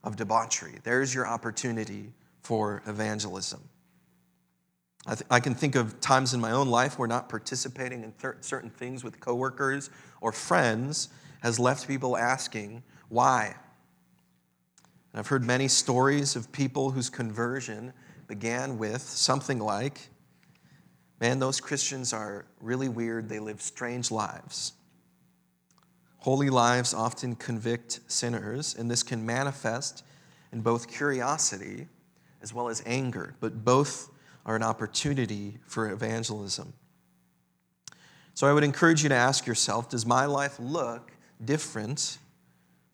of 0.03 0.17
debauchery. 0.17 0.79
There's 0.83 1.15
your 1.15 1.27
opportunity 1.27 2.13
for 2.43 2.83
evangelism. 2.87 3.61
I, 5.07 5.15
th- 5.15 5.27
I, 5.31 5.41
can 5.41 5.55
think 5.55 5.77
of 5.77 6.01
times 6.01 6.35
in 6.35 6.41
my 6.41 6.53
own 6.53 6.69
life 6.69 6.99
where 6.99 7.09
not 7.09 7.29
participating 7.29 8.05
in 8.05 8.13
th- 8.13 8.35
certain 8.41 8.71
things 8.71 9.03
with 9.03 9.19
coworkers 9.19 9.91
or 10.21 10.31
friends 10.31 11.09
has 11.43 11.59
left 11.59 11.89
people 11.89 12.17
asking, 12.17 12.83
why? 13.09 13.55
And 15.13 15.19
I've 15.19 15.27
heard 15.27 15.45
many 15.45 15.69
stories 15.69 16.37
of 16.37 16.53
people 16.53 16.91
whose 16.91 17.09
conversion 17.09 17.93
began 18.27 18.79
with 18.79 19.03
something 19.03 19.59
like, 19.59 20.11
man, 21.19 21.39
those 21.39 21.61
Christians 21.61 22.13
are 22.13 22.45
really 22.61 22.89
weird. 22.89 23.29
They 23.29 23.41
live 23.41 23.61
strange 23.63 24.11
lives. 24.11 24.73
Holy 26.21 26.51
lives 26.51 26.93
often 26.93 27.35
convict 27.35 28.01
sinners, 28.07 28.75
and 28.79 28.91
this 28.91 29.03
can 29.03 29.25
manifest 29.25 30.05
in 30.53 30.61
both 30.61 30.87
curiosity 30.87 31.89
as 32.43 32.53
well 32.53 32.69
as 32.69 32.83
anger, 32.85 33.35
but 33.41 33.65
both 33.65 34.11
are 34.45 34.55
an 34.55 34.63
opportunity 34.63 35.59
for 35.67 35.91
evangelism. 35.91 36.75
So 38.35 38.47
I 38.47 38.53
would 38.53 38.65
encourage 38.65 39.03
you 39.03 39.09
to 39.09 39.15
ask 39.15 39.47
yourself 39.47 39.89
Does 39.89 40.05
my 40.05 40.27
life 40.27 40.59
look 40.59 41.11
different 41.43 42.19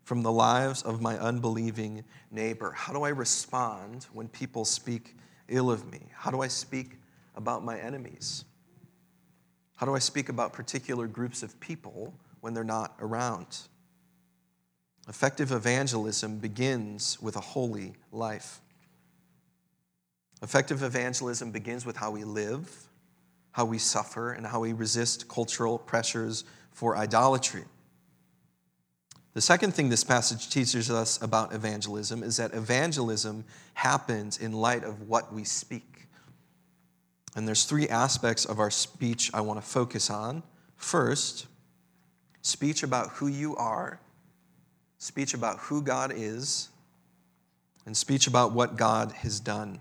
from 0.05 0.23
the 0.23 0.31
lives 0.31 0.83
of 0.83 1.01
my 1.01 1.19
unbelieving 1.19 2.05
neighbor? 2.31 2.73
How 2.73 2.93
do 2.93 3.03
I 3.03 3.09
respond 3.09 4.07
when 4.13 4.29
people 4.29 4.65
speak 4.65 5.17
ill 5.49 5.71
of 5.71 5.91
me? 5.91 6.01
How 6.15 6.31
do 6.31 6.43
I 6.43 6.49
speak 6.49 6.99
about 7.35 7.65
my 7.65 7.79
enemies? 7.79 8.45
How 9.77 9.85
do 9.85 9.95
I 9.97 9.99
speak 9.99 10.29
about 10.29 10.53
particular 10.53 11.09
groups 11.09 11.43
of 11.43 11.59
people 11.59 12.15
when 12.47 12.55
they're 12.55 12.63
not 12.63 12.95
around? 13.01 13.59
Effective 15.09 15.51
evangelism 15.51 16.39
begins 16.39 17.21
with 17.21 17.35
a 17.35 17.41
holy 17.41 17.95
life. 18.13 18.61
Effective 20.43 20.85
evangelism 20.85 21.51
begins 21.51 21.85
with 21.85 21.97
how 21.97 22.13
we 22.13 22.23
live, 22.23 22.71
how 23.51 23.65
we 23.65 23.79
suffer, 23.79 24.31
and 24.31 24.47
how 24.47 24.61
we 24.61 24.73
resist 24.73 25.27
cultural 25.27 25.77
pressures 25.77 26.45
for 26.71 26.97
idolatry. 26.97 27.65
The 29.35 29.41
second 29.41 29.75
thing 29.75 29.89
this 29.89 30.05
passage 30.05 30.49
teaches 30.49 30.89
us 30.89 31.21
about 31.21 31.53
evangelism 31.53 32.23
is 32.23 32.37
that 32.37 32.55
evangelism 32.55 33.45
happens 33.75 34.39
in 34.39 34.53
light 34.53 34.85
of 34.85 35.09
what 35.09 35.35
we 35.35 35.43
speak. 35.43 36.07
And 37.35 37.49
there's 37.49 37.65
three 37.65 37.89
aspects 37.89 38.45
of 38.45 38.61
our 38.61 38.71
speech 38.71 39.33
I 39.35 39.41
want 39.41 39.61
to 39.61 39.67
focus 39.67 40.11
on. 40.11 40.45
First, 40.77 41.49
speech 42.47 42.83
about 42.83 43.11
who 43.11 43.27
you 43.27 43.57
are, 43.57 44.01
speech 44.99 45.35
about 45.35 45.59
who 45.59 45.83
God 45.83 46.13
is, 46.15 46.69
and 47.85 47.97
speech 47.97 48.27
about 48.27 48.53
what 48.53 48.77
God 48.77 49.13
has 49.13 49.41
done 49.41 49.81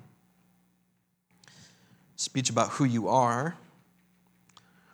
speech 2.15 2.50
about 2.50 2.69
who 2.72 2.86
you 2.86 3.07
are. 3.07 3.55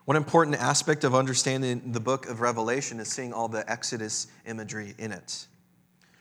One 0.06 0.18
important 0.18 0.58
aspect 0.58 1.04
of 1.04 1.14
understanding 1.16 1.92
the 1.92 2.00
book 2.00 2.28
of 2.28 2.42
Revelation 2.42 3.00
is 3.00 3.08
seeing 3.08 3.34
all 3.34 3.48
the 3.48 3.70
Exodus 3.72 4.28
imagery 4.46 4.96
in 4.98 5.12
it. 5.12 5.48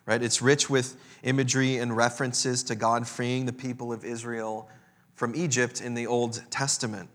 Right? 0.06 0.22
It's 0.22 0.42
rich 0.42 0.68
with 0.68 0.96
imagery 1.22 1.78
and 1.78 1.96
references 1.96 2.62
to 2.64 2.74
God 2.74 3.06
freeing 3.06 3.46
the 3.46 3.52
people 3.52 3.92
of 3.92 4.04
Israel 4.04 4.68
from 5.14 5.34
Egypt 5.34 5.80
in 5.80 5.94
the 5.94 6.06
Old 6.06 6.42
Testament. 6.50 7.08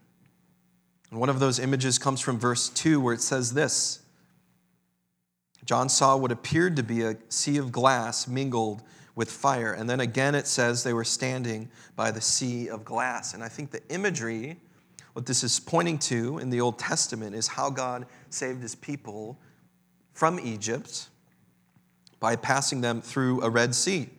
And 1.11 1.19
one 1.19 1.29
of 1.29 1.39
those 1.39 1.59
images 1.59 1.97
comes 1.99 2.21
from 2.21 2.39
verse 2.39 2.69
2 2.69 2.99
where 2.99 3.13
it 3.13 3.21
says 3.21 3.53
this 3.53 4.01
John 5.65 5.89
saw 5.89 6.15
what 6.15 6.31
appeared 6.31 6.75
to 6.75 6.83
be 6.83 7.01
a 7.01 7.17
sea 7.29 7.57
of 7.57 7.71
glass 7.71 8.27
mingled 8.27 8.83
with 9.15 9.31
fire. 9.31 9.73
And 9.73 9.89
then 9.89 9.99
again, 9.99 10.35
it 10.35 10.45
says 10.45 10.83
they 10.83 10.93
were 10.93 11.03
standing 11.03 11.69
by 11.95 12.11
the 12.11 12.21
sea 12.21 12.69
of 12.69 12.85
glass. 12.85 13.33
And 13.33 13.43
I 13.43 13.47
think 13.47 13.71
the 13.71 13.81
imagery, 13.89 14.57
what 15.13 15.25
this 15.25 15.43
is 15.43 15.59
pointing 15.59 15.97
to 15.99 16.37
in 16.37 16.49
the 16.49 16.61
Old 16.61 16.77
Testament, 16.77 17.35
is 17.35 17.47
how 17.47 17.69
God 17.69 18.05
saved 18.29 18.61
his 18.61 18.75
people 18.75 19.39
from 20.13 20.39
Egypt 20.39 21.09
by 22.19 22.35
passing 22.35 22.81
them 22.81 23.01
through 23.01 23.41
a 23.41 23.49
Red 23.49 23.73
Sea. 23.73 24.09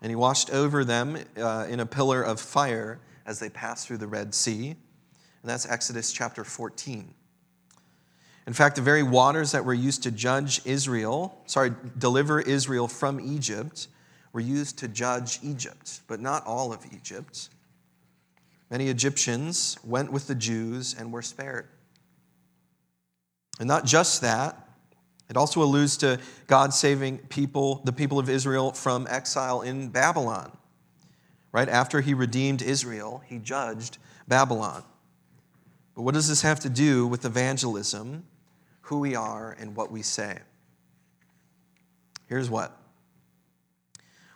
And 0.00 0.10
he 0.10 0.16
washed 0.16 0.50
over 0.50 0.84
them 0.84 1.18
uh, 1.36 1.66
in 1.68 1.80
a 1.80 1.86
pillar 1.86 2.22
of 2.22 2.40
fire 2.40 3.00
as 3.26 3.38
they 3.38 3.48
passed 3.48 3.86
through 3.86 3.98
the 3.98 4.06
Red 4.06 4.34
Sea. 4.34 4.70
And 4.70 5.50
that's 5.50 5.66
Exodus 5.66 6.12
chapter 6.12 6.44
14. 6.44 7.12
In 8.46 8.52
fact, 8.52 8.76
the 8.76 8.82
very 8.82 9.02
waters 9.02 9.52
that 9.52 9.64
were 9.64 9.74
used 9.74 10.02
to 10.02 10.10
judge 10.10 10.60
Israel, 10.66 11.40
sorry, 11.46 11.72
deliver 11.96 12.40
Israel 12.40 12.88
from 12.88 13.18
Egypt, 13.20 13.88
were 14.32 14.40
used 14.40 14.78
to 14.80 14.88
judge 14.88 15.38
Egypt, 15.42 16.00
but 16.08 16.20
not 16.20 16.44
all 16.46 16.72
of 16.72 16.84
Egypt. 16.92 17.48
Many 18.70 18.88
Egyptians 18.88 19.78
went 19.84 20.12
with 20.12 20.26
the 20.26 20.34
Jews 20.34 20.94
and 20.98 21.12
were 21.12 21.22
spared. 21.22 21.68
And 23.58 23.68
not 23.68 23.84
just 23.84 24.20
that, 24.22 24.60
it 25.30 25.36
also 25.36 25.62
alludes 25.62 25.96
to 25.98 26.18
God 26.46 26.74
saving 26.74 27.18
people, 27.18 27.80
the 27.84 27.92
people 27.92 28.18
of 28.18 28.28
Israel 28.28 28.72
from 28.72 29.06
exile 29.08 29.62
in 29.62 29.88
Babylon. 29.88 30.54
Right 31.52 31.68
after 31.68 32.00
he 32.00 32.12
redeemed 32.12 32.60
Israel, 32.60 33.22
he 33.26 33.38
judged 33.38 33.98
Babylon. 34.28 34.82
But 35.94 36.02
what 36.02 36.14
does 36.14 36.28
this 36.28 36.42
have 36.42 36.60
to 36.60 36.68
do 36.68 37.06
with 37.06 37.24
evangelism? 37.24 38.24
Who 38.84 39.00
we 39.00 39.14
are 39.14 39.56
and 39.58 39.74
what 39.74 39.90
we 39.90 40.02
say. 40.02 40.38
Here's 42.26 42.48
what 42.48 42.80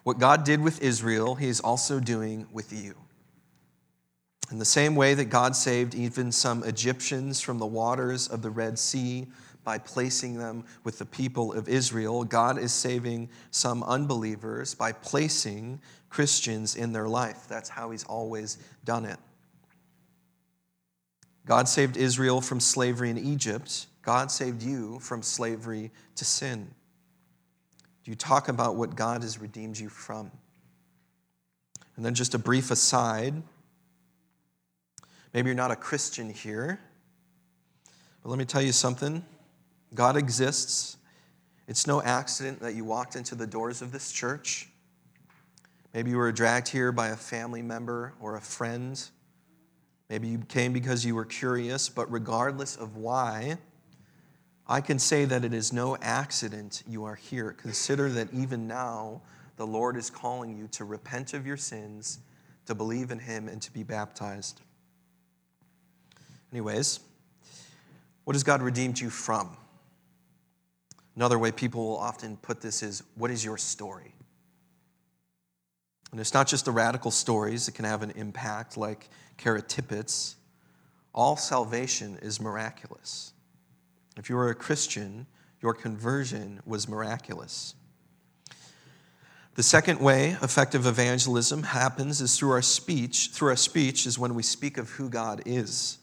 what 0.04 0.18
God 0.18 0.44
did 0.44 0.62
with 0.62 0.80
Israel, 0.80 1.34
He 1.34 1.48
is 1.48 1.60
also 1.60 2.00
doing 2.00 2.46
with 2.50 2.72
you. 2.72 2.94
In 4.50 4.58
the 4.58 4.64
same 4.64 4.94
way 4.94 5.12
that 5.12 5.26
God 5.26 5.54
saved 5.54 5.94
even 5.94 6.32
some 6.32 6.64
Egyptians 6.64 7.42
from 7.42 7.58
the 7.58 7.66
waters 7.66 8.26
of 8.26 8.40
the 8.40 8.48
Red 8.48 8.78
Sea 8.78 9.26
by 9.64 9.76
placing 9.76 10.38
them 10.38 10.64
with 10.82 10.98
the 10.98 11.04
people 11.04 11.52
of 11.52 11.68
Israel, 11.68 12.24
God 12.24 12.56
is 12.56 12.72
saving 12.72 13.28
some 13.50 13.82
unbelievers 13.82 14.74
by 14.74 14.92
placing 14.92 15.78
Christians 16.08 16.74
in 16.74 16.92
their 16.92 17.06
life. 17.06 17.44
That's 17.46 17.68
how 17.68 17.90
He's 17.90 18.04
always 18.04 18.56
done 18.86 19.04
it. 19.04 19.18
God 21.44 21.68
saved 21.68 21.98
Israel 21.98 22.40
from 22.40 22.60
slavery 22.60 23.10
in 23.10 23.18
Egypt. 23.18 23.88
God 24.08 24.30
saved 24.30 24.62
you 24.62 24.98
from 25.00 25.22
slavery 25.22 25.90
to 26.16 26.24
sin. 26.24 26.66
Do 28.02 28.10
you 28.10 28.14
talk 28.14 28.48
about 28.48 28.74
what 28.74 28.96
God 28.96 29.22
has 29.22 29.38
redeemed 29.38 29.78
you 29.78 29.90
from? 29.90 30.30
And 31.94 32.02
then 32.02 32.14
just 32.14 32.32
a 32.32 32.38
brief 32.38 32.70
aside. 32.70 33.34
Maybe 35.34 35.48
you're 35.48 35.56
not 35.56 35.70
a 35.70 35.76
Christian 35.76 36.30
here, 36.30 36.80
but 38.22 38.30
let 38.30 38.38
me 38.38 38.46
tell 38.46 38.62
you 38.62 38.72
something. 38.72 39.22
God 39.94 40.16
exists. 40.16 40.96
It's 41.66 41.86
no 41.86 42.00
accident 42.00 42.60
that 42.60 42.74
you 42.74 42.86
walked 42.86 43.14
into 43.14 43.34
the 43.34 43.46
doors 43.46 43.82
of 43.82 43.92
this 43.92 44.10
church. 44.10 44.70
Maybe 45.92 46.12
you 46.12 46.16
were 46.16 46.32
dragged 46.32 46.68
here 46.68 46.92
by 46.92 47.08
a 47.08 47.16
family 47.16 47.60
member 47.60 48.14
or 48.22 48.36
a 48.36 48.40
friend. 48.40 48.98
Maybe 50.08 50.28
you 50.28 50.38
came 50.48 50.72
because 50.72 51.04
you 51.04 51.14
were 51.14 51.26
curious, 51.26 51.90
but 51.90 52.10
regardless 52.10 52.74
of 52.74 52.96
why, 52.96 53.58
I 54.68 54.82
can 54.82 54.98
say 54.98 55.24
that 55.24 55.44
it 55.44 55.54
is 55.54 55.72
no 55.72 55.96
accident 56.02 56.82
you 56.86 57.04
are 57.04 57.14
here. 57.14 57.52
Consider 57.52 58.10
that 58.10 58.32
even 58.34 58.66
now, 58.66 59.22
the 59.56 59.66
Lord 59.66 59.96
is 59.96 60.10
calling 60.10 60.56
you 60.56 60.68
to 60.72 60.84
repent 60.84 61.32
of 61.32 61.46
your 61.46 61.56
sins, 61.56 62.18
to 62.66 62.74
believe 62.74 63.10
in 63.10 63.18
Him, 63.18 63.48
and 63.48 63.62
to 63.62 63.72
be 63.72 63.82
baptized. 63.82 64.60
Anyways, 66.52 67.00
what 68.24 68.34
has 68.34 68.44
God 68.44 68.60
redeemed 68.60 69.00
you 69.00 69.08
from? 69.08 69.56
Another 71.16 71.38
way 71.38 71.50
people 71.50 71.84
will 71.86 71.98
often 71.98 72.36
put 72.36 72.60
this 72.60 72.82
is 72.82 73.02
what 73.16 73.30
is 73.30 73.44
your 73.44 73.56
story? 73.56 74.12
And 76.12 76.20
it's 76.20 76.34
not 76.34 76.46
just 76.46 76.66
the 76.66 76.70
radical 76.70 77.10
stories 77.10 77.66
that 77.66 77.72
can 77.72 77.84
have 77.84 78.02
an 78.02 78.10
impact, 78.12 78.76
like 78.76 79.08
Kara 79.36 79.62
Tippett's. 79.62 80.36
All 81.14 81.36
salvation 81.36 82.18
is 82.22 82.40
miraculous. 82.40 83.32
If 84.18 84.28
you 84.28 84.36
were 84.36 84.50
a 84.50 84.54
Christian, 84.54 85.26
your 85.62 85.72
conversion 85.72 86.60
was 86.66 86.88
miraculous. 86.88 87.74
The 89.54 89.62
second 89.62 90.00
way 90.00 90.36
effective 90.42 90.86
evangelism 90.86 91.64
happens 91.64 92.20
is 92.20 92.36
through 92.36 92.50
our 92.50 92.62
speech. 92.62 93.30
Through 93.32 93.50
our 93.50 93.56
speech 93.56 94.06
is 94.06 94.18
when 94.18 94.34
we 94.34 94.42
speak 94.42 94.78
of 94.78 94.90
who 94.90 95.08
God 95.08 95.42
is. 95.46 95.98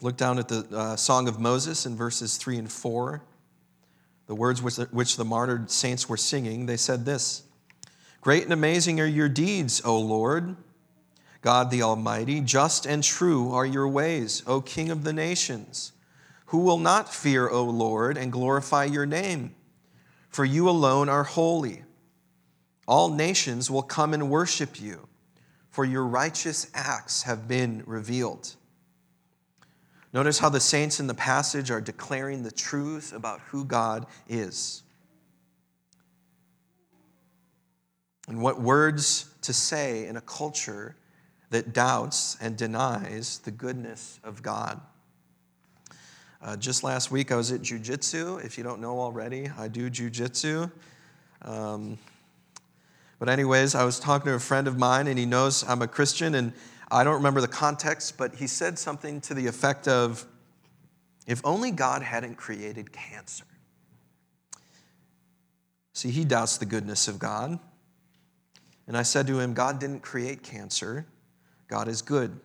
Look 0.00 0.16
down 0.16 0.38
at 0.38 0.48
the 0.48 0.66
uh, 0.72 0.96
Song 0.96 1.28
of 1.28 1.38
Moses 1.38 1.86
in 1.86 1.96
verses 1.96 2.36
3 2.36 2.58
and 2.58 2.70
4. 2.70 3.22
The 4.26 4.34
words 4.34 4.62
which 4.62 4.76
the, 4.76 4.84
which 4.86 5.16
the 5.16 5.24
martyred 5.24 5.70
saints 5.70 6.08
were 6.08 6.16
singing, 6.16 6.66
they 6.66 6.76
said 6.76 7.04
this 7.04 7.42
Great 8.20 8.44
and 8.44 8.52
amazing 8.52 9.00
are 9.00 9.06
your 9.06 9.28
deeds, 9.28 9.82
O 9.84 9.98
Lord, 9.98 10.56
God 11.42 11.70
the 11.70 11.82
Almighty. 11.82 12.40
Just 12.40 12.86
and 12.86 13.04
true 13.04 13.52
are 13.52 13.66
your 13.66 13.86
ways, 13.86 14.42
O 14.46 14.60
King 14.60 14.90
of 14.90 15.04
the 15.04 15.12
nations. 15.12 15.92
Who 16.46 16.58
will 16.58 16.78
not 16.78 17.12
fear, 17.12 17.48
O 17.48 17.64
Lord, 17.64 18.16
and 18.16 18.30
glorify 18.30 18.84
your 18.84 19.06
name? 19.06 19.54
For 20.28 20.44
you 20.44 20.68
alone 20.68 21.08
are 21.08 21.24
holy. 21.24 21.84
All 22.86 23.08
nations 23.08 23.70
will 23.70 23.82
come 23.82 24.12
and 24.12 24.28
worship 24.28 24.80
you, 24.80 25.08
for 25.70 25.84
your 25.84 26.04
righteous 26.04 26.70
acts 26.74 27.22
have 27.22 27.48
been 27.48 27.82
revealed. 27.86 28.54
Notice 30.12 30.38
how 30.38 30.48
the 30.48 30.60
saints 30.60 31.00
in 31.00 31.06
the 31.06 31.14
passage 31.14 31.70
are 31.70 31.80
declaring 31.80 32.42
the 32.42 32.52
truth 32.52 33.12
about 33.12 33.40
who 33.40 33.64
God 33.64 34.06
is. 34.28 34.82
And 38.28 38.40
what 38.40 38.60
words 38.60 39.34
to 39.42 39.52
say 39.52 40.06
in 40.06 40.16
a 40.16 40.20
culture 40.20 40.96
that 41.50 41.72
doubts 41.72 42.36
and 42.40 42.56
denies 42.56 43.38
the 43.38 43.50
goodness 43.50 44.18
of 44.24 44.42
God. 44.42 44.80
Uh, 46.44 46.54
just 46.56 46.84
last 46.84 47.10
week, 47.10 47.32
I 47.32 47.36
was 47.36 47.50
at 47.52 47.62
jujitsu. 47.62 48.44
If 48.44 48.58
you 48.58 48.64
don't 48.64 48.78
know 48.78 49.00
already, 49.00 49.50
I 49.56 49.66
do 49.66 49.88
jujitsu. 49.88 50.70
Um, 51.40 51.96
but, 53.18 53.30
anyways, 53.30 53.74
I 53.74 53.82
was 53.84 53.98
talking 53.98 54.26
to 54.26 54.34
a 54.34 54.38
friend 54.38 54.68
of 54.68 54.76
mine, 54.76 55.06
and 55.06 55.18
he 55.18 55.24
knows 55.24 55.64
I'm 55.66 55.80
a 55.80 55.88
Christian, 55.88 56.34
and 56.34 56.52
I 56.90 57.02
don't 57.02 57.14
remember 57.14 57.40
the 57.40 57.48
context, 57.48 58.18
but 58.18 58.34
he 58.34 58.46
said 58.46 58.78
something 58.78 59.22
to 59.22 59.32
the 59.32 59.46
effect 59.46 59.88
of 59.88 60.26
if 61.26 61.40
only 61.46 61.70
God 61.70 62.02
hadn't 62.02 62.34
created 62.34 62.92
cancer. 62.92 63.46
See, 65.94 66.10
he 66.10 66.26
doubts 66.26 66.58
the 66.58 66.66
goodness 66.66 67.08
of 67.08 67.18
God. 67.18 67.58
And 68.86 68.98
I 68.98 69.02
said 69.02 69.26
to 69.28 69.40
him, 69.40 69.54
God 69.54 69.78
didn't 69.78 70.00
create 70.00 70.42
cancer, 70.42 71.06
God 71.68 71.88
is 71.88 72.02
good. 72.02 72.38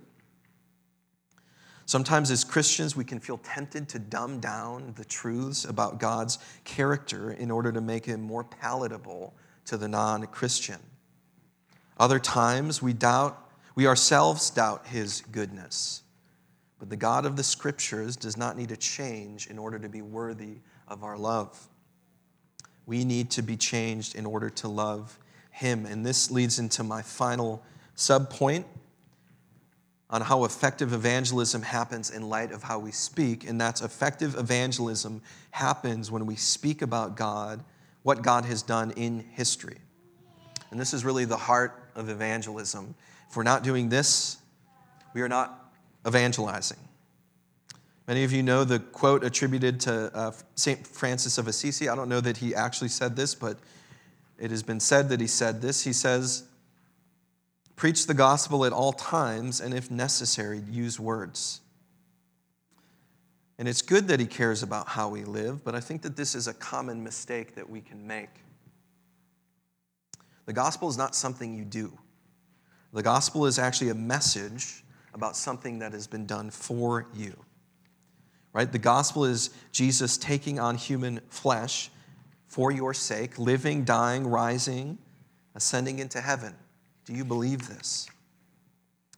Sometimes, 1.90 2.30
as 2.30 2.44
Christians, 2.44 2.96
we 2.96 3.04
can 3.04 3.20
feel 3.20 3.40
tempted 3.40 3.90
to 3.90 3.98
dumb 3.98 4.40
down 4.40 4.94
the 4.96 5.04
truths 5.04 5.66
about 5.66 6.00
God's 6.00 6.38
character 6.64 7.32
in 7.32 7.50
order 7.50 7.72
to 7.72 7.82
make 7.82 8.06
him 8.06 8.22
more 8.22 8.44
palatable 8.44 9.34
to 9.66 9.76
the 9.76 9.88
non 9.88 10.28
Christian. 10.28 10.78
Other 11.98 12.20
times, 12.20 12.80
we 12.80 12.94
doubt 12.94 13.44
we 13.74 13.88
ourselves 13.88 14.52
doubt 14.52 14.86
his 14.86 15.24
goodness. 15.32 16.04
But 16.78 16.92
the 16.92 16.96
God 16.96 17.26
of 17.26 17.36
the 17.36 17.44
scriptures 17.44 18.16
does 18.16 18.38
not 18.38 18.56
need 18.56 18.70
to 18.70 18.78
change 18.78 19.48
in 19.48 19.58
order 19.58 19.80
to 19.80 19.90
be 19.90 20.04
worthy 20.04 20.58
of 20.88 21.04
our 21.04 21.18
love. 21.18 21.70
We 22.86 23.04
need 23.04 23.32
to 23.32 23.42
be 23.42 23.58
changed 23.58 24.14
in 24.14 24.28
order 24.28 24.52
to 24.52 24.68
love 24.68 25.18
him. 25.50 25.88
And 25.88 26.06
this 26.06 26.30
leads 26.30 26.60
into 26.60 26.84
my 26.84 27.02
final 27.02 27.64
subpoint 27.96 28.66
on 30.10 30.22
how 30.22 30.46
effective 30.46 30.94
evangelism 30.94 31.62
happens 31.62 32.10
in 32.10 32.28
light 32.28 32.52
of 32.52 32.64
how 32.64 32.80
we 32.80 32.92
speak. 32.92 33.48
And 33.48 33.62
that's 33.62 33.82
effective 33.82 34.36
evangelism 34.36 35.22
happens 35.52 36.12
when 36.12 36.26
we 36.26 36.36
speak 36.36 36.82
about 36.82 37.16
God, 37.16 37.64
what 38.04 38.22
God 38.24 38.46
has 38.46 38.64
done 38.64 38.92
in 38.92 39.20
history. 39.20 39.78
And 40.72 40.80
this 40.80 40.94
is 40.94 41.06
really 41.06 41.26
the 41.26 41.38
heart 41.38 41.84
of 41.96 42.10
evangelism 42.10 42.96
if 43.30 43.38
we're 43.38 43.44
not 43.44 43.64
doing 43.64 43.90
this, 43.90 44.38
we 45.14 45.22
are 45.22 45.30
not 45.30 45.72
evangelizing. 46.08 46.80
Many 48.08 48.24
of 48.24 48.32
you 48.32 48.42
know 48.42 48.64
the 48.64 48.80
quote 48.80 49.24
attributed 49.24 49.80
to 49.82 50.12
uh, 50.16 50.32
St. 50.56 50.86
Francis 50.88 51.38
of 51.38 51.48
Assisi. 51.48 51.90
I 51.90 51.96
don't 51.96 52.10
know 52.10 52.22
that 52.22 52.38
he 52.38 52.56
actually 52.56 52.88
said 52.88 53.16
this, 53.16 53.36
but 53.36 53.60
it 54.40 54.50
has 54.50 54.64
been 54.64 54.80
said 54.80 55.10
that 55.10 55.22
he 55.22 55.28
said 55.28 55.62
this. 55.62 55.84
He 55.84 55.94
says, 55.94 56.46
Preach 57.80 58.08
the 58.08 58.14
gospel 58.14 58.66
at 58.66 58.74
all 58.74 58.92
times, 58.92 59.62
and 59.62 59.74
if 59.74 59.90
necessary, 59.90 60.62
use 60.70 61.00
words. 61.00 61.62
And 63.58 63.70
it's 63.70 63.82
good 63.82 64.10
that 64.10 64.20
he 64.20 64.26
cares 64.26 64.64
about 64.64 64.90
how 64.90 65.08
we 65.08 65.24
live, 65.24 65.64
but 65.64 65.76
I 65.76 65.80
think 65.80 66.02
that 66.02 66.18
this 66.18 66.36
is 66.36 66.50
a 66.50 66.54
common 66.54 67.02
mistake 67.02 67.56
that 67.56 67.70
we 67.70 67.80
can 67.80 68.06
make. 68.06 68.32
The 70.46 70.52
gospel 70.52 70.90
is 70.90 70.98
not 70.98 71.16
something 71.16 71.56
you 71.56 71.64
do. 71.64 71.98
The 72.92 73.02
gospel 73.02 73.46
is 73.46 73.58
actually 73.58 73.92
a 73.92 73.96
message 73.96 74.84
about 75.14 75.38
something 75.38 75.80
that 75.80 75.94
has 75.94 76.06
been 76.06 76.26
done 76.26 76.50
for 76.50 77.08
you. 77.14 77.34
Right? 78.52 78.70
The 78.70 78.78
gospel 78.78 79.24
is 79.24 79.52
Jesus 79.72 80.18
taking 80.18 80.60
on 80.60 80.76
human 80.76 81.22
flesh 81.30 81.92
for 82.46 82.74
your 82.74 82.94
sake, 82.94 83.40
living, 83.40 83.86
dying, 83.86 84.28
rising, 84.28 84.98
ascending 85.56 86.00
into 86.00 86.20
heaven. 86.20 86.56
Do 87.10 87.16
you 87.16 87.26
believe 87.26 87.68
this? 87.68 88.08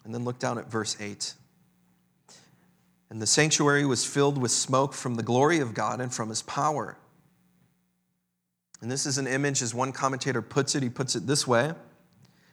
And 0.05 0.15
then 0.15 0.23
look 0.23 0.39
down 0.39 0.57
at 0.57 0.71
verse 0.71 0.95
8. 0.97 1.33
And 3.09 3.21
the 3.21 3.27
sanctuary 3.27 3.85
was 3.85 4.05
filled 4.05 4.37
with 4.37 4.51
smoke 4.51 4.93
from 4.93 5.15
the 5.15 5.23
glory 5.23 5.59
of 5.59 5.73
God 5.73 5.99
and 5.99 6.13
from 6.13 6.29
his 6.29 6.41
power. 6.41 6.97
And 8.79 8.89
this 8.89 9.05
is 9.05 9.17
an 9.17 9.27
image, 9.27 9.61
as 9.61 9.75
one 9.75 9.91
commentator 9.91 10.41
puts 10.41 10.73
it, 10.73 10.83
he 10.83 10.89
puts 10.89 11.17
it 11.17 11.27
this 11.27 11.45
way 11.45 11.73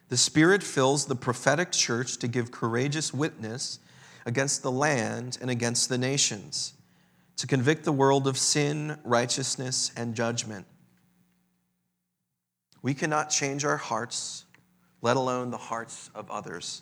the 0.09 0.17
Spirit 0.17 0.61
fills 0.61 1.05
the 1.05 1.15
prophetic 1.15 1.71
church 1.71 2.17
to 2.17 2.27
give 2.27 2.51
courageous 2.51 3.13
witness 3.13 3.79
against 4.25 4.61
the 4.61 4.71
land 4.71 5.37
and 5.39 5.49
against 5.49 5.87
the 5.87 5.97
nations, 5.97 6.73
to 7.37 7.47
convict 7.47 7.85
the 7.85 7.93
world 7.93 8.27
of 8.27 8.37
sin, 8.37 8.99
righteousness, 9.05 9.93
and 9.95 10.15
judgment. 10.15 10.65
We 12.81 12.93
cannot 12.93 13.29
change 13.29 13.63
our 13.63 13.77
hearts, 13.77 14.43
let 15.01 15.17
alone 15.17 15.51
the 15.51 15.57
hearts 15.57 16.09
of 16.13 16.29
others. 16.29 16.81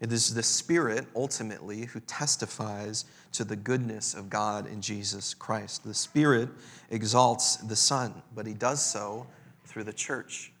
It 0.00 0.12
is 0.12 0.34
the 0.34 0.42
Spirit, 0.42 1.06
ultimately, 1.14 1.86
who 1.86 2.00
testifies 2.00 3.04
to 3.32 3.44
the 3.44 3.56
goodness 3.56 4.14
of 4.14 4.28
God 4.28 4.66
in 4.66 4.80
Jesus 4.80 5.34
Christ. 5.34 5.84
The 5.84 5.94
Spirit 5.94 6.48
exalts 6.90 7.56
the 7.56 7.76
Son, 7.76 8.22
but 8.34 8.46
he 8.46 8.54
does 8.54 8.84
so 8.84 9.26
through 9.64 9.84
the 9.84 9.92
church. 9.92 10.52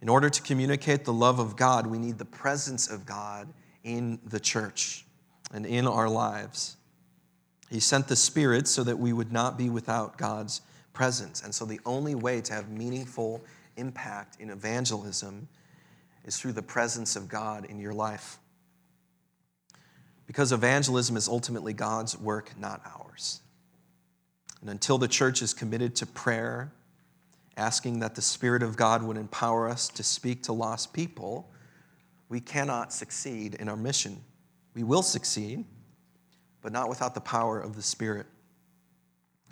In 0.00 0.08
order 0.08 0.30
to 0.30 0.42
communicate 0.42 1.04
the 1.04 1.12
love 1.12 1.38
of 1.38 1.56
God, 1.56 1.86
we 1.86 1.98
need 1.98 2.18
the 2.18 2.24
presence 2.24 2.88
of 2.88 3.06
God 3.06 3.48
in 3.82 4.20
the 4.26 4.40
church 4.40 5.04
and 5.52 5.66
in 5.66 5.86
our 5.86 6.08
lives. 6.08 6.76
He 7.70 7.80
sent 7.80 8.08
the 8.08 8.16
Spirit 8.16 8.68
so 8.68 8.84
that 8.84 8.98
we 8.98 9.12
would 9.12 9.32
not 9.32 9.58
be 9.58 9.68
without 9.68 10.16
God's 10.16 10.62
presence. 10.92 11.42
And 11.42 11.54
so 11.54 11.64
the 11.64 11.80
only 11.84 12.14
way 12.14 12.40
to 12.42 12.52
have 12.52 12.68
meaningful 12.68 13.42
impact 13.76 14.40
in 14.40 14.50
evangelism 14.50 15.48
is 16.24 16.36
through 16.36 16.52
the 16.52 16.62
presence 16.62 17.16
of 17.16 17.28
God 17.28 17.64
in 17.66 17.78
your 17.78 17.92
life. 17.92 18.38
Because 20.26 20.52
evangelism 20.52 21.16
is 21.16 21.28
ultimately 21.28 21.72
God's 21.72 22.18
work, 22.18 22.58
not 22.58 22.80
ours. 22.96 23.40
And 24.60 24.70
until 24.70 24.96
the 24.96 25.08
church 25.08 25.42
is 25.42 25.52
committed 25.52 25.94
to 25.96 26.06
prayer, 26.06 26.72
asking 27.56 28.00
that 28.00 28.14
the 28.14 28.22
Spirit 28.22 28.62
of 28.62 28.76
God 28.76 29.02
would 29.02 29.18
empower 29.18 29.68
us 29.68 29.88
to 29.88 30.02
speak 30.02 30.42
to 30.44 30.52
lost 30.52 30.92
people, 30.92 31.50
we 32.28 32.40
cannot 32.40 32.92
succeed 32.92 33.54
in 33.54 33.68
our 33.68 33.76
mission. 33.76 34.22
We 34.74 34.82
will 34.82 35.02
succeed, 35.02 35.64
but 36.62 36.72
not 36.72 36.88
without 36.88 37.14
the 37.14 37.20
power 37.20 37.60
of 37.60 37.76
the 37.76 37.82
Spirit. 37.82 38.26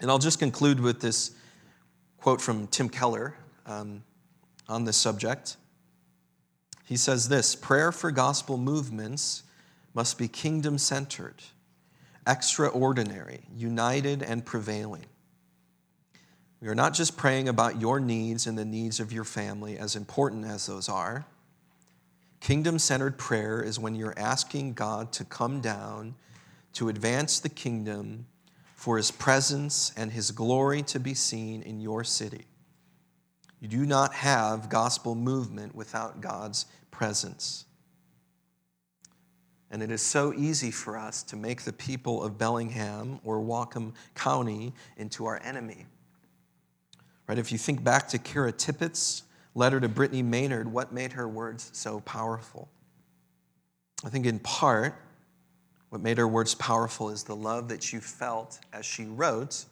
And 0.00 0.10
I'll 0.10 0.18
just 0.18 0.38
conclude 0.38 0.80
with 0.80 1.00
this 1.00 1.32
quote 2.16 2.40
from 2.40 2.66
Tim 2.68 2.88
Keller 2.88 3.36
um, 3.66 4.02
on 4.72 4.84
this 4.84 4.96
subject. 4.96 5.56
He 6.84 6.96
says 6.96 7.28
this 7.28 7.54
prayer 7.54 7.92
for 7.92 8.10
gospel 8.10 8.56
movements 8.56 9.44
must 9.94 10.18
be 10.18 10.26
kingdom 10.26 10.78
centered, 10.78 11.36
extraordinary, 12.26 13.40
united, 13.54 14.22
and 14.22 14.44
prevailing. 14.44 15.04
We 16.60 16.68
are 16.68 16.74
not 16.74 16.94
just 16.94 17.16
praying 17.16 17.48
about 17.48 17.80
your 17.80 18.00
needs 18.00 18.46
and 18.46 18.56
the 18.56 18.64
needs 18.64 19.00
of 19.00 19.12
your 19.12 19.24
family, 19.24 19.78
as 19.78 19.96
important 19.96 20.46
as 20.46 20.66
those 20.66 20.88
are. 20.88 21.26
Kingdom 22.40 22.78
centered 22.78 23.18
prayer 23.18 23.62
is 23.62 23.78
when 23.78 23.94
you're 23.94 24.14
asking 24.16 24.74
God 24.74 25.12
to 25.12 25.24
come 25.24 25.60
down 25.60 26.14
to 26.74 26.88
advance 26.88 27.38
the 27.38 27.48
kingdom 27.48 28.26
for 28.74 28.96
his 28.96 29.10
presence 29.10 29.92
and 29.96 30.12
his 30.12 30.30
glory 30.30 30.82
to 30.82 30.98
be 30.98 31.14
seen 31.14 31.62
in 31.62 31.80
your 31.80 32.02
city. 32.02 32.46
You 33.62 33.68
do 33.68 33.86
not 33.86 34.12
have 34.14 34.68
gospel 34.68 35.14
movement 35.14 35.72
without 35.72 36.20
God's 36.20 36.66
presence. 36.90 37.64
And 39.70 39.84
it 39.84 39.92
is 39.92 40.02
so 40.02 40.34
easy 40.34 40.72
for 40.72 40.98
us 40.98 41.22
to 41.22 41.36
make 41.36 41.62
the 41.62 41.72
people 41.72 42.24
of 42.24 42.36
Bellingham 42.36 43.20
or 43.22 43.38
Whatcom 43.38 43.94
County 44.16 44.72
into 44.96 45.26
our 45.26 45.40
enemy. 45.44 45.86
Right? 47.28 47.38
If 47.38 47.52
you 47.52 47.56
think 47.56 47.84
back 47.84 48.08
to 48.08 48.18
Kara 48.18 48.50
Tippett's 48.50 49.22
letter 49.54 49.78
to 49.78 49.88
Brittany 49.88 50.24
Maynard, 50.24 50.66
what 50.66 50.92
made 50.92 51.12
her 51.12 51.28
words 51.28 51.70
so 51.72 52.00
powerful? 52.00 52.68
I 54.04 54.08
think 54.08 54.26
in 54.26 54.40
part, 54.40 54.96
what 55.90 56.00
made 56.00 56.18
her 56.18 56.26
words 56.26 56.56
powerful 56.56 57.10
is 57.10 57.22
the 57.22 57.36
love 57.36 57.68
that 57.68 57.92
you 57.92 58.00
felt 58.00 58.58
as 58.72 58.84
she 58.84 59.04
wrote 59.04 59.66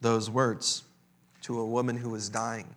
those 0.00 0.28
words 0.28 0.82
to 1.42 1.60
a 1.60 1.64
woman 1.64 1.96
who 1.96 2.10
was 2.10 2.28
dying. 2.28 2.74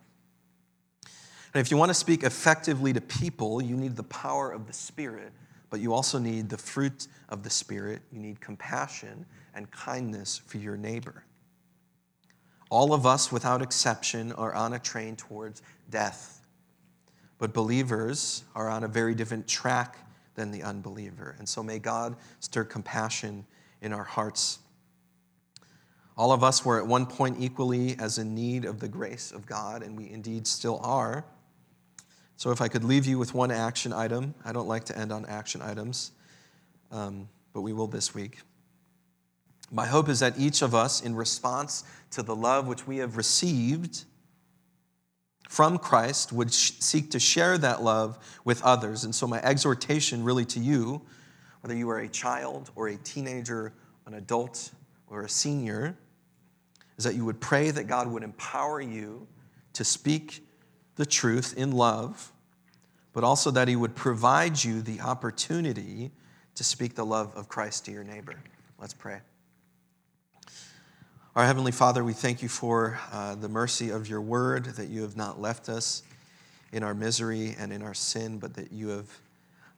And 1.53 1.59
if 1.59 1.69
you 1.69 1.77
want 1.77 1.89
to 1.89 1.93
speak 1.93 2.23
effectively 2.23 2.93
to 2.93 3.01
people, 3.01 3.61
you 3.61 3.75
need 3.75 3.95
the 3.95 4.03
power 4.03 4.51
of 4.51 4.67
the 4.67 4.73
Spirit, 4.73 5.33
but 5.69 5.81
you 5.81 5.93
also 5.93 6.17
need 6.17 6.49
the 6.49 6.57
fruit 6.57 7.07
of 7.27 7.43
the 7.43 7.49
Spirit. 7.49 8.01
You 8.11 8.19
need 8.19 8.39
compassion 8.39 9.25
and 9.53 9.69
kindness 9.71 10.41
for 10.45 10.57
your 10.57 10.77
neighbor. 10.77 11.25
All 12.69 12.93
of 12.93 13.05
us, 13.05 13.33
without 13.33 13.61
exception, 13.61 14.31
are 14.33 14.53
on 14.53 14.73
a 14.73 14.79
train 14.79 15.17
towards 15.17 15.61
death. 15.89 16.47
But 17.37 17.53
believers 17.53 18.43
are 18.55 18.69
on 18.69 18.85
a 18.85 18.87
very 18.87 19.13
different 19.13 19.45
track 19.45 19.97
than 20.35 20.51
the 20.51 20.63
unbeliever. 20.63 21.35
And 21.37 21.49
so 21.49 21.61
may 21.61 21.79
God 21.79 22.15
stir 22.39 22.63
compassion 22.63 23.45
in 23.81 23.91
our 23.91 24.05
hearts. 24.05 24.59
All 26.15 26.31
of 26.31 26.45
us 26.45 26.63
were 26.63 26.79
at 26.79 26.87
one 26.87 27.05
point 27.05 27.37
equally 27.39 27.97
as 27.99 28.17
in 28.17 28.33
need 28.33 28.63
of 28.63 28.79
the 28.79 28.87
grace 28.87 29.31
of 29.31 29.45
God, 29.45 29.83
and 29.83 29.97
we 29.97 30.09
indeed 30.09 30.47
still 30.47 30.79
are. 30.81 31.25
So, 32.41 32.49
if 32.49 32.59
I 32.59 32.69
could 32.69 32.83
leave 32.83 33.05
you 33.05 33.19
with 33.19 33.35
one 33.35 33.51
action 33.51 33.93
item, 33.93 34.33
I 34.43 34.51
don't 34.51 34.67
like 34.67 34.85
to 34.85 34.97
end 34.97 35.11
on 35.11 35.27
action 35.27 35.61
items, 35.61 36.09
um, 36.91 37.29
but 37.53 37.61
we 37.61 37.71
will 37.71 37.85
this 37.85 38.15
week. 38.15 38.39
My 39.69 39.85
hope 39.85 40.09
is 40.09 40.21
that 40.21 40.39
each 40.39 40.63
of 40.63 40.73
us, 40.73 41.01
in 41.03 41.13
response 41.13 41.83
to 42.09 42.23
the 42.23 42.35
love 42.35 42.65
which 42.65 42.87
we 42.87 42.97
have 42.97 43.15
received 43.15 44.05
from 45.49 45.77
Christ, 45.77 46.33
would 46.33 46.51
sh- 46.51 46.71
seek 46.79 47.11
to 47.11 47.19
share 47.19 47.59
that 47.59 47.83
love 47.83 48.17
with 48.43 48.63
others. 48.63 49.03
And 49.03 49.13
so, 49.13 49.27
my 49.27 49.39
exhortation 49.43 50.23
really 50.23 50.45
to 50.45 50.59
you, 50.59 51.03
whether 51.59 51.75
you 51.75 51.91
are 51.91 51.99
a 51.99 52.09
child 52.09 52.71
or 52.75 52.87
a 52.87 52.95
teenager, 52.97 53.71
an 54.07 54.15
adult, 54.15 54.71
or 55.05 55.21
a 55.21 55.29
senior, 55.29 55.95
is 56.97 57.03
that 57.03 57.13
you 57.13 57.23
would 57.23 57.39
pray 57.39 57.69
that 57.69 57.83
God 57.83 58.07
would 58.07 58.23
empower 58.23 58.81
you 58.81 59.27
to 59.73 59.83
speak 59.83 60.43
the 60.95 61.05
truth 61.05 61.53
in 61.57 61.71
love, 61.71 62.31
but 63.13 63.23
also 63.23 63.51
that 63.51 63.67
He 63.67 63.75
would 63.75 63.95
provide 63.95 64.63
you 64.63 64.81
the 64.81 65.01
opportunity 65.01 66.11
to 66.55 66.63
speak 66.63 66.95
the 66.95 67.05
love 67.05 67.33
of 67.35 67.47
Christ 67.47 67.85
to 67.85 67.91
your 67.91 68.03
neighbor. 68.03 68.35
Let's 68.77 68.93
pray. 68.93 69.19
Our 71.35 71.45
Heavenly 71.45 71.71
Father, 71.71 72.03
we 72.03 72.13
thank 72.13 72.41
you 72.41 72.49
for 72.49 72.99
uh, 73.11 73.35
the 73.35 73.47
mercy 73.47 73.89
of 73.89 74.09
your 74.09 74.19
word, 74.19 74.65
that 74.65 74.89
you 74.89 75.01
have 75.03 75.15
not 75.15 75.39
left 75.39 75.69
us 75.69 76.03
in 76.73 76.83
our 76.83 76.93
misery 76.93 77.55
and 77.57 77.71
in 77.71 77.81
our 77.81 77.93
sin, 77.93 78.37
but 78.37 78.53
that 78.55 78.71
you 78.71 78.89
have 78.89 79.09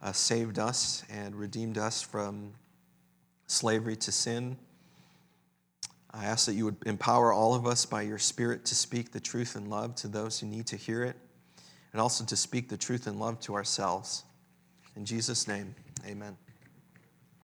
uh, 0.02 0.12
saved 0.12 0.58
us 0.58 1.04
and 1.12 1.36
redeemed 1.36 1.78
us 1.78 2.02
from 2.02 2.54
slavery 3.46 3.96
to 3.98 4.12
sin. 4.12 4.58
I 6.14 6.26
ask 6.26 6.46
that 6.46 6.54
you 6.54 6.66
would 6.66 6.78
empower 6.86 7.34
all 7.34 7.56
of 7.56 7.66
us 7.66 7.86
by 7.86 8.04
your 8.04 8.20
Spirit 8.20 8.66
to 8.66 8.76
speak 8.76 9.12
the 9.12 9.20
truth 9.20 9.56
in 9.56 9.70
love 9.70 9.96
to 9.96 10.08
those 10.08 10.40
who 10.40 10.48
need 10.48 10.68
to 10.68 10.78
hear 10.78 11.04
it, 11.04 11.16
and 11.92 12.00
also 12.00 12.24
to 12.26 12.36
speak 12.36 12.70
the 12.70 12.78
truth 12.78 13.08
in 13.08 13.18
love 13.18 13.40
to 13.42 13.56
ourselves. 13.56 14.24
In 14.96 15.06
Jesus' 15.06 15.48
name, 15.48 15.74
amen. 16.06 16.38